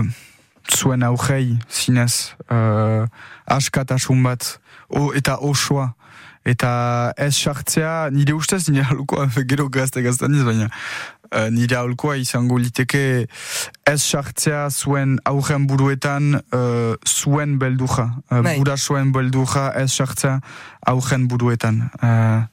Uh, 0.00 0.29
zuen 0.76 1.02
aurrei, 1.02 1.58
zinez, 1.68 2.34
uh, 2.50 3.06
askatasun 3.46 4.22
bat, 4.22 4.60
o, 4.88 5.10
eta 5.16 5.38
osoa. 5.40 5.94
Eta 6.48 7.12
ez 7.20 7.34
sartzea, 7.36 8.08
nire 8.14 8.32
ustez, 8.32 8.64
nire 8.70 8.86
aholkoa, 8.88 9.28
gero 9.50 9.68
gazte 9.68 10.02
gaztan 10.02 10.38
baina, 10.46 10.70
uh, 11.30 11.48
nire 11.52 11.76
aholkoa 11.76 12.16
izango 12.20 12.58
liteke 12.58 13.26
ez 13.86 13.98
sartzea 14.00 14.68
zuen 14.70 15.18
aurren 15.28 15.66
buruetan 15.70 16.38
uh, 16.40 16.94
zuen 17.04 17.58
belduja. 17.60 18.08
Uh, 18.30 18.42
bura 18.56 18.76
zuen 18.78 19.12
belduja 19.12 19.70
ez 19.76 19.90
sartzea 19.90 20.38
aurren 20.88 21.28
buruetan. 21.28 21.84
Uh, 22.00 22.46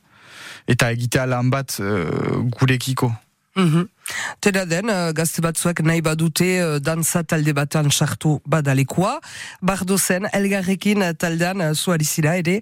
eta 0.67 0.91
egitea 0.91 1.25
lan 1.31 1.51
bat 1.53 1.79
uh, 1.79 2.43
gurekiko. 2.59 3.13
Mm 3.55 3.87
Tera 4.41 4.65
den, 4.65 4.91
uh, 4.91 5.11
gazte 5.15 5.41
batzuek 5.45 5.81
nahi 5.85 6.01
badute 6.05 6.49
uh, 6.63 6.77
dansa 6.83 7.23
talde 7.23 7.53
batan 7.53 7.91
sartu 7.91 8.37
badalekoa. 8.45 9.17
Bardo 9.61 9.97
zen, 9.97 10.29
elgarrekin 10.33 11.03
uh, 11.03 11.13
taldean 11.17 11.63
zuari 11.75 12.05
zira 12.05 12.37
ere, 12.39 12.59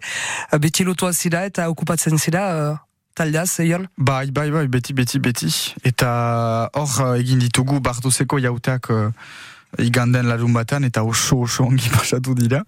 beti 0.62 0.86
lotua 0.88 1.14
zira 1.14 1.46
eta 1.46 1.70
okupatzen 1.70 2.18
zira 2.18 2.46
uh, 2.54 2.78
taldeaz, 3.16 3.60
eion? 3.64 3.88
Bai, 3.98 4.32
bai, 4.32 4.50
bai, 4.52 4.68
beti, 4.68 4.94
beti, 4.94 5.20
beti. 5.20 5.52
Eta 5.88 6.70
hor 6.74 7.16
egin 7.16 7.44
ditugu 7.44 7.80
bardozeko 7.84 8.40
jauteak 8.44 8.90
uh, 8.92 9.10
iganden 9.80 10.28
larun 10.30 10.54
batan 10.54 10.84
eta 10.88 11.04
oso 11.04 11.42
oso 11.46 11.66
ongi 11.66 11.90
pasatu 11.98 12.36
dira. 12.38 12.64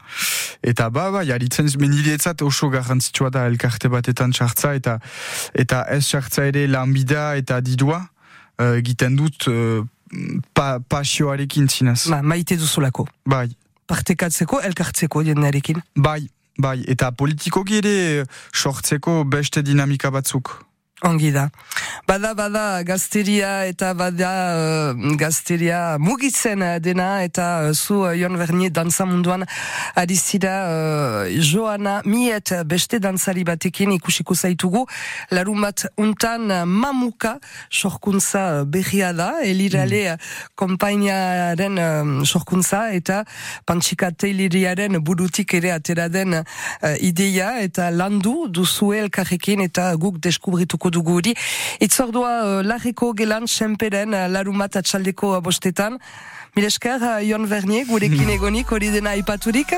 Eta 0.64 0.90
ba, 0.90 1.10
ba, 1.12 1.24
jaritzen 1.28 1.70
menilietzat 1.80 2.42
oso 2.42 2.70
garrantzitsua 2.74 3.32
da 3.34 3.48
elkarte 3.48 3.92
batetan 3.92 4.34
sartza 4.34 4.74
eta 4.76 5.00
eta 5.54 5.86
ez 5.94 6.04
sartza 6.06 6.48
ere 6.48 6.68
lanbida 6.68 7.36
eta 7.40 7.62
didua 7.62 8.06
egiten 8.58 9.16
dut 9.20 9.48
uh, 9.52 9.84
pa, 10.54 10.80
pasioarekin 10.80 11.70
zinez. 11.70 12.08
Ba, 12.10 12.22
maite 12.22 12.58
duzulako. 12.58 13.08
Bai. 13.26 13.50
Partekatzeko, 13.88 14.60
elkartzeko 14.68 15.22
jendearekin. 15.24 15.80
Bai, 15.96 16.28
bai, 16.60 16.82
eta 16.92 17.12
politikoki 17.16 17.80
ere 17.80 18.26
sortzeko 18.52 19.22
beste 19.24 19.64
dinamika 19.64 20.12
batzuk. 20.12 20.67
Ongi 21.06 21.30
da. 21.30 21.52
Bada, 22.08 22.34
bada, 22.34 22.82
gazteria 22.82 23.68
eta 23.70 23.92
bada 23.94 24.30
uh, 24.58 25.12
gazteria 25.20 26.00
mugitzen 26.02 26.64
uh, 26.66 26.80
dena 26.82 27.22
eta 27.22 27.68
uh, 27.68 27.74
zu 27.76 28.00
uh, 28.02 28.16
Jon 28.18 28.34
Vernier 28.40 28.72
dansa 28.74 29.06
munduan 29.06 29.46
adizida 29.94 30.54
uh, 30.66 31.30
Joana 31.38 32.02
Miet 32.06 32.50
beste 32.66 32.98
dantzari 32.98 33.44
batekin 33.46 33.94
ikusiko 33.94 34.34
zaitugu. 34.34 34.88
Larun 35.30 35.62
bat 35.62 35.86
untan 36.02 36.50
uh, 36.50 36.64
mamuka 36.66 37.36
sorkuntza 37.70 38.64
berria 38.66 39.12
da, 39.14 39.44
elirale 39.46 40.16
mm. 40.16 40.26
kompainiaren 40.58 41.78
uh, 41.78 42.26
sorkuntza 42.26 42.88
eta 42.98 43.22
pantxika 43.70 44.10
teiliriaren 44.18 44.98
burutik 44.98 45.54
ere 45.62 45.76
atera 45.78 46.10
den 46.10 46.40
uh, 46.40 46.44
ideia 47.06 47.60
eta 47.62 47.92
landu 47.94 48.48
duzue 48.50 48.98
elkarrekin 49.06 49.62
eta 49.70 49.92
guk 49.94 50.18
deskubrituko 50.26 50.87
aipatuko 50.88 50.92
dugu 50.92 51.18
hori. 51.20 51.36
Itzordua 51.80 52.32
uh, 52.44 52.64
larriko 52.66 53.14
gelan 53.14 53.48
senperen 53.48 54.14
uh, 54.14 54.28
larumat 54.30 54.76
atxaldeko 54.76 55.38
uh, 55.38 55.42
bostetan. 55.42 56.00
Milesker, 56.58 57.00
uh, 57.02 57.22
Jon 57.22 57.46
Vernier, 57.46 57.86
gurekin 57.86 58.30
egonik 58.38 58.72
hori 58.74 58.90
dena 58.90 59.14
aipaturik. 59.14 59.76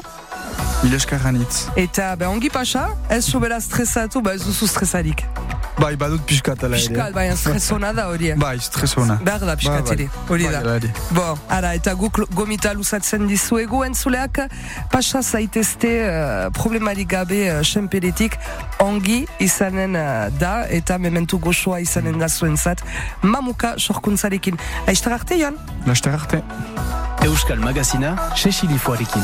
Milesker 0.80 1.19
hanitz. 1.19 1.65
Eta, 1.75 2.13
be, 2.15 2.27
ongi 2.32 2.47
pasa, 2.49 2.86
ez 3.11 3.25
sobera 3.27 3.59
stresatu, 3.59 4.23
ba 4.23 4.38
ez 4.38 4.45
duzu 4.47 4.67
stresarik. 4.71 5.25
Bai, 5.80 5.93
badut 5.99 6.23
piskat 6.27 6.63
ala 6.63 6.75
ere. 6.75 6.88
Piskat, 6.88 7.13
bai, 7.15 7.25
stresona 7.39 7.91
da 7.95 8.05
hori. 8.11 8.34
Bai, 8.39 8.57
stresona. 8.63 9.15
Behar 9.23 9.43
da 9.47 9.55
piskat 9.59 9.88
bai, 9.88 9.95
bai. 9.95 10.05
ere, 10.05 10.23
hori 10.27 10.47
da. 10.51 10.61
Bai, 10.63 10.91
Bo, 11.15 11.25
ara, 11.55 11.71
eta 11.75 11.93
guk 11.99 12.19
gomita 12.36 12.73
lusatzen 12.75 13.27
dizuegu 13.27 13.84
entzuleak, 13.88 14.41
pasa 14.91 15.19
zaitezte 15.23 15.93
uh, 16.03 16.47
problemarik 16.55 17.11
gabe 17.11 17.41
uh, 17.47 17.61
senperetik, 17.63 18.36
ongi 18.84 19.21
izanen 19.43 19.95
uh, 19.99 20.27
da, 20.39 20.53
eta 20.67 20.99
mementu 20.99 21.39
goxoa 21.43 21.80
izanen 21.84 22.19
da 22.19 22.27
zuen 22.27 22.55
zat, 22.59 22.84
mamuka 23.23 23.75
sorkuntzarekin. 23.80 24.59
Laiztar 24.88 25.15
arte, 25.19 25.39
Jon? 25.39 25.59
Laiztar 25.88 26.19
arte. 26.19 26.43
Euskal 27.26 27.59
Magazina, 27.59 28.15
Cecily 28.36 28.78
Foarekin. 28.78 29.22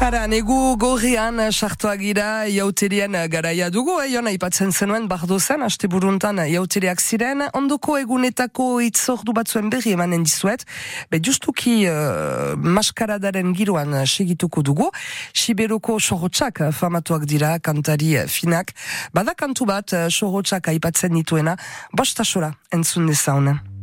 Ara, 0.00 0.26
negu 0.30 0.76
gorrian 0.78 1.40
sartuak 1.50 1.98
gira 1.98 2.46
jauterien 2.46 3.16
garaia 3.28 3.66
dugu, 3.70 3.96
eh, 4.00 4.06
jona 4.12 4.30
ipatzen 4.30 4.70
zenuen 4.70 5.08
bardo 5.10 5.40
zen, 5.40 5.64
haste 5.66 5.90
buruntan 5.90 6.38
jauteriak 6.46 7.02
ziren, 7.02 7.42
ondoko 7.52 7.98
egunetako 7.98 8.80
itzordu 8.86 9.34
batzuen 9.34 9.70
berri 9.74 9.96
emanen 9.98 10.22
dizuet, 10.22 10.62
be 11.10 11.18
justuki 11.18 11.76
uh, 11.90 12.54
maskaradaren 12.56 13.52
giroan 13.58 13.98
segituko 14.06 14.62
dugu, 14.62 14.90
Siberoko 15.34 15.98
sorotxak 15.98 16.68
famatuak 16.72 17.26
dira, 17.26 17.56
kantari 17.58 18.14
finak, 18.30 18.70
bada 19.12 19.34
kantu 19.34 19.66
bat 19.66 19.98
sorotxak 20.08 20.70
aipatzen 20.76 21.18
dituena, 21.18 21.58
bostasora 21.92 22.54
entzun 22.70 23.10
dezaunen. 23.10 23.75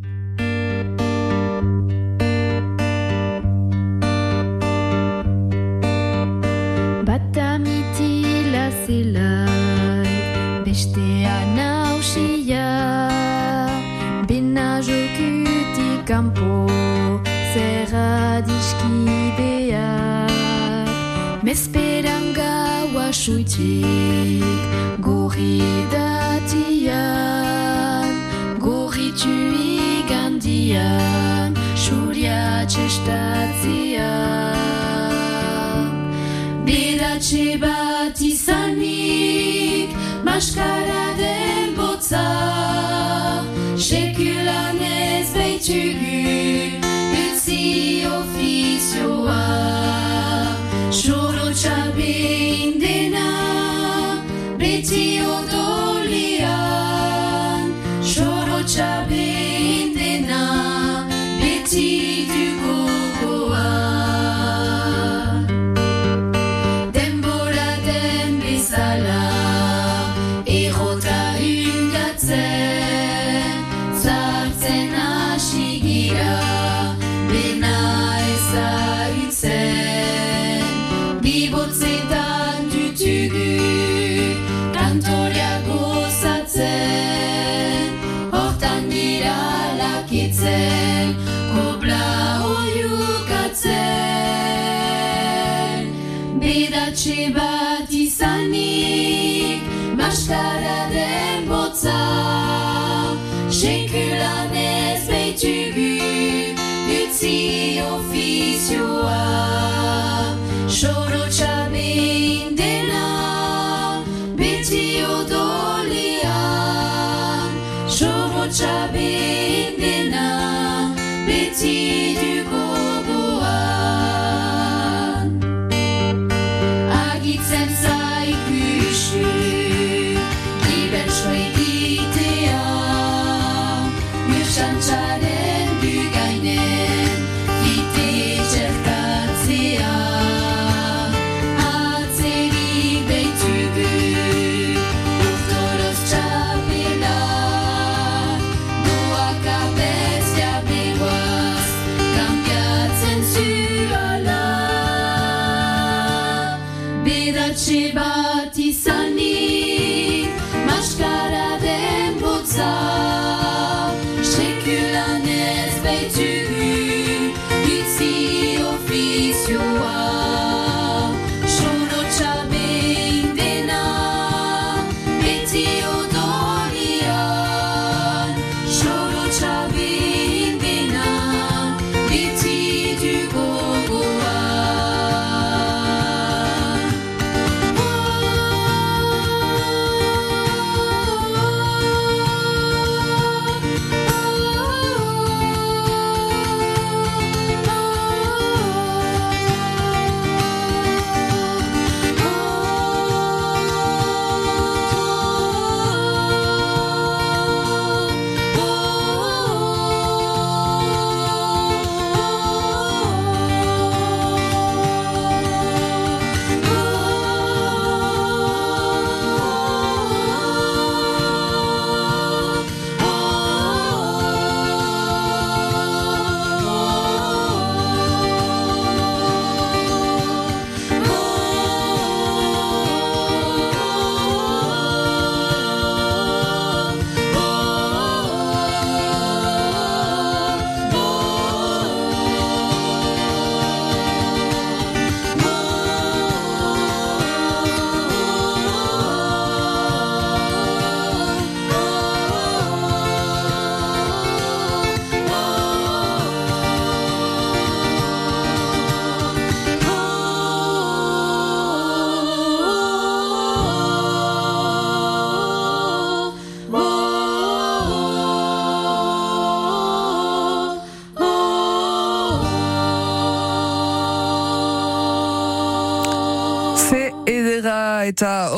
Esperan 21.54 22.34
gaua 22.34 23.14
suitik 23.14 24.42
gorri 25.00 25.62
datian 25.94 26.90
Gorri 28.58 29.14
tuik 29.22 30.10
handian 30.10 31.54
Xuria 31.78 32.66
txestatzian 32.66 34.02
Beratxe 36.66 37.48
bat 37.62 37.83
Maskara 40.44 41.16
den 41.18 41.70
botza 41.78 42.26
Sekulan 43.78 44.82
ez 44.84 45.32
behitugu 45.36 46.83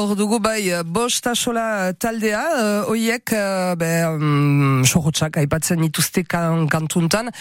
hor 0.05 0.15
dugu 0.17 0.37
bai 0.39 0.69
bost 0.85 1.25
asola 1.27 1.93
taldea, 1.97 2.41
uh, 2.53 2.91
oiek 2.91 3.31
uh, 3.33 3.73
be, 3.79 3.89
um, 4.05 4.83
sorotxak 4.85 5.39
aipatzen 5.41 5.81
dituzte 5.81 6.23
kan, 6.29 6.67
kantuntan. 6.69 7.31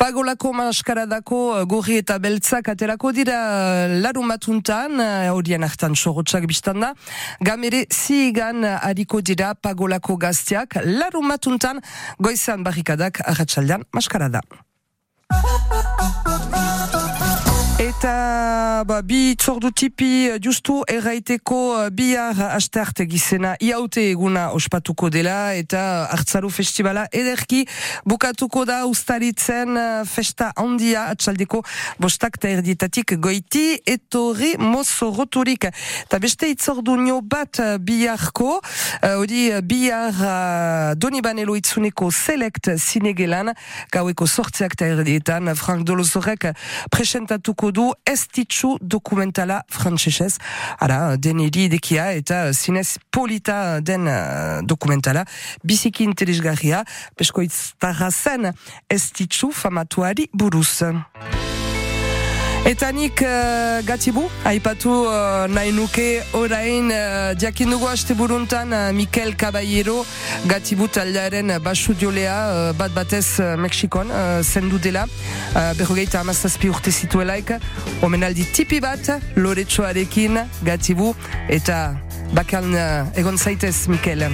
Pagolako 0.00 0.54
maskaradako 0.56 1.40
gorri 1.68 1.98
eta 2.00 2.16
beltzak 2.22 2.70
aterako 2.72 3.12
dira 3.16 3.38
larun 3.92 4.32
batuntan, 4.32 5.00
horien 5.34 5.66
hartan 5.66 5.96
sorotxak 5.96 6.48
biztanda. 6.48 6.94
Gamere 7.44 7.84
zigan 7.92 8.64
hariko 8.64 9.20
dira 9.20 9.52
pagolako 9.54 10.16
gazteak, 10.16 10.80
larun 10.84 11.28
batuntan 11.28 11.82
goizan 12.18 12.64
barrikadak 12.64 13.20
arratsaldean 13.28 13.84
maskarada. 13.92 14.40
Eta 18.04 18.84
ba, 18.84 18.98
bi 19.00 19.30
itzordu 19.32 19.70
tipi 19.72 20.26
eh, 20.28 20.34
justu 20.36 20.82
erraiteko 20.92 21.56
eh, 21.78 21.84
bihar 21.88 22.36
astearte 22.52 23.06
gizena 23.08 23.54
iaute 23.64 24.02
eguna 24.10 24.50
ospatuko 24.52 25.08
dela 25.08 25.54
eta 25.56 26.04
hartzaru 26.12 26.50
festivala 26.52 27.06
ederki 27.16 27.62
bukatuko 28.04 28.66
da 28.68 28.82
ustaritzen 28.84 29.78
eh, 29.80 30.02
festa 30.04 30.50
handia 30.60 31.06
atxaldeko 31.14 31.62
bostak 31.96 32.36
eta 32.36 32.50
erdietatik 32.58 33.14
goiti 33.24 33.78
etorri 33.88 34.52
mozo 34.60 35.08
roturik. 35.16 35.70
Eta 36.04 36.20
beste 36.20 36.52
itzordu 36.52 36.98
nio 37.00 37.22
bat 37.24 37.62
biharko, 37.80 38.58
hori 39.14 39.46
uh, 39.54 39.62
bihar 39.64 40.18
uh, 40.18 40.92
Donibanelo 40.98 41.54
itzuneko 41.56 42.10
select 42.12 42.68
zinegelan, 42.74 43.54
gaueko 43.94 44.26
sortzeak 44.26 44.76
eta 44.76 44.92
erdietan, 44.92 45.54
Frank 45.56 45.86
Dolozorek 45.88 46.50
presentatuko 46.92 47.72
du 47.72 47.93
estitzu 48.06 48.76
dokumentala 48.80 49.62
frantsesez. 49.70 50.38
Ara, 50.80 51.16
deneri 51.16 51.68
dekia 51.72 52.10
eta 52.18 52.52
zinez 52.52 52.96
polita 53.12 53.80
den 53.80 54.08
uh, 54.08 54.60
dokumentala, 54.66 55.24
biziki 55.64 56.04
interesgarria, 56.04 56.84
peskoitz 57.16 57.74
zen 58.10 58.52
estitzu 58.90 59.52
famatuari 59.52 60.28
buruz. 60.32 60.82
Eta 62.64 62.88
nik 62.96 63.20
uh, 63.20 63.82
gatibu, 63.84 64.22
aipatu 64.48 64.88
uh, 65.04 65.44
nahi 65.52 65.68
nuke 65.76 66.22
orain 66.32 66.88
uh, 66.88 67.34
diakin 67.36 67.68
dugu 67.70 67.86
buruntan 68.16 68.72
uh, 68.72 68.90
Mikel 68.90 69.36
Caballero 69.36 70.06
gatibu 70.46 70.88
taldearen 70.88 71.60
basu 71.60 71.92
diolea 71.92 72.70
uh, 72.70 72.72
bat 72.72 72.90
batez 72.94 73.38
uh, 73.38 73.56
Mexikon 73.58 74.08
uh, 74.08 74.40
zendu 74.42 74.78
dela. 74.78 75.04
Uh, 75.54 75.74
berrogeita 75.76 76.20
amazazpi 76.20 76.70
urte 76.70 76.90
zituelaik 76.90 77.52
omenaldi 78.02 78.46
tipi 78.50 78.80
bat 78.80 79.20
loretsoarekin 79.36 80.40
gatibu 80.64 81.14
eta 81.48 82.00
bakan 82.32 82.74
uh, 82.74 83.18
egon 83.20 83.36
zaitez 83.36 83.88
Mikel 83.88 84.24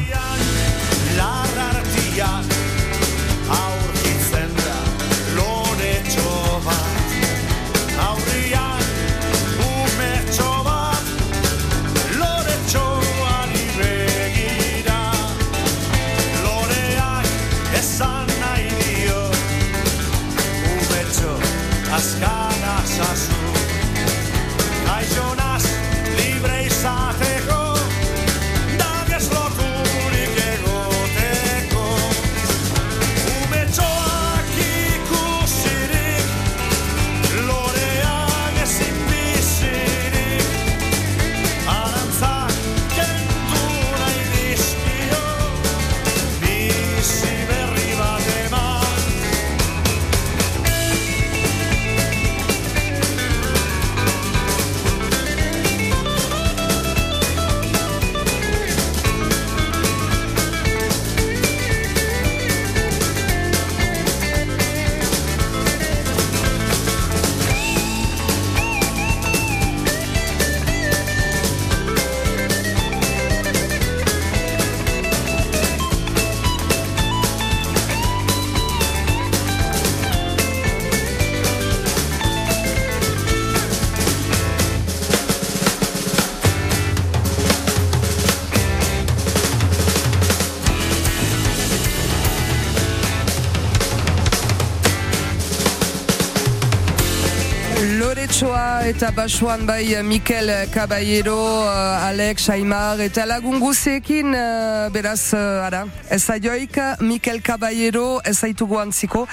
eta 99.01 99.13
basuan 99.17 99.63
bai 99.65 99.97
Mikel 100.05 100.51
Caballero, 100.69 101.65
uh, 101.65 102.05
Alex 102.05 102.51
Aimar 102.53 103.01
eta 103.01 103.25
lagun 103.25 103.57
guziekin 103.57 104.35
uh, 104.37 104.91
beraz, 104.93 105.33
ara, 105.33 105.87
ez 106.13 106.21
aioik 106.29 106.77
Mikel 107.01 107.41
Caballero 107.41 108.21
ez 108.29 108.37
aitugu 108.45 108.77
antziko 108.77 109.25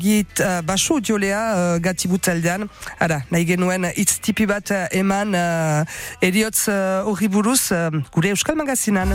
git 0.00 0.40
uh, 0.40 0.62
basu 0.64 1.02
diolea 1.04 1.42
uh, 1.52 1.76
gatibut 1.84 2.32
aldean. 2.32 2.64
Ara, 2.96 3.20
nahi 3.28 3.44
genuen 3.44 3.90
hitz 3.92 4.22
tipi 4.24 4.48
bat 4.48 4.72
eman 4.88 5.36
uh, 5.36 5.84
eriotz 6.24 6.70
horri 7.04 7.28
buruz 7.28 7.74
gure 8.08 8.32
Euskal 8.32 8.56
Magazinan. 8.56 9.12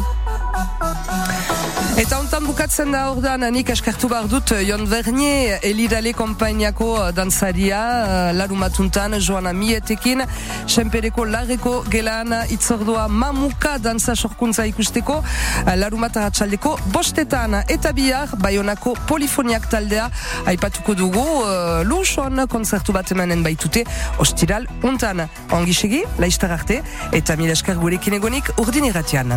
Eta 2.39 2.47
hontan 2.47 2.55
bukatzen 2.55 2.93
da 2.93 2.99
ordan 3.11 3.41
nik 3.51 3.67
eskertu 3.73 4.07
behar 4.07 4.27
dut 4.31 4.53
Jon 4.63 4.85
Vernier 4.87 5.59
Elidale 5.67 6.13
kompainiako 6.15 7.11
danzaria 7.11 7.79
uh, 7.79 8.11
larumatuntan 8.31 9.17
Joana 9.19 9.51
Mietekin 9.51 10.23
Senpereko 10.65 11.25
larreko 11.27 11.73
gelan 11.91 12.31
itzordua 12.55 13.09
mamuka 13.11 13.73
dantza 13.83 14.15
sorkuntza 14.15 14.63
ikusteko 14.71 15.17
larumata 15.81 16.29
ratxaldeko 16.29 16.77
bostetan 16.93 17.59
eta 17.67 17.91
bihar 17.91 18.31
Bayonako 18.39 18.95
polifoniak 19.11 19.67
taldea 19.67 20.07
aipatuko 20.47 20.95
dugu 20.95 21.27
luson 21.91 22.45
konzertu 22.47 22.95
bat 22.95 23.11
emanen 23.11 23.43
baitute 23.43 23.83
ostiral 24.17 24.71
hontan 24.81 25.27
ongisegi, 25.51 26.05
laistar 26.23 26.55
arte 26.55 26.79
eta 27.11 27.35
mila 27.35 27.59
esker 27.59 27.75
gurekin 27.83 28.21
egonik 28.21 28.55
urdin 28.63 28.93
irratian. 28.93 29.35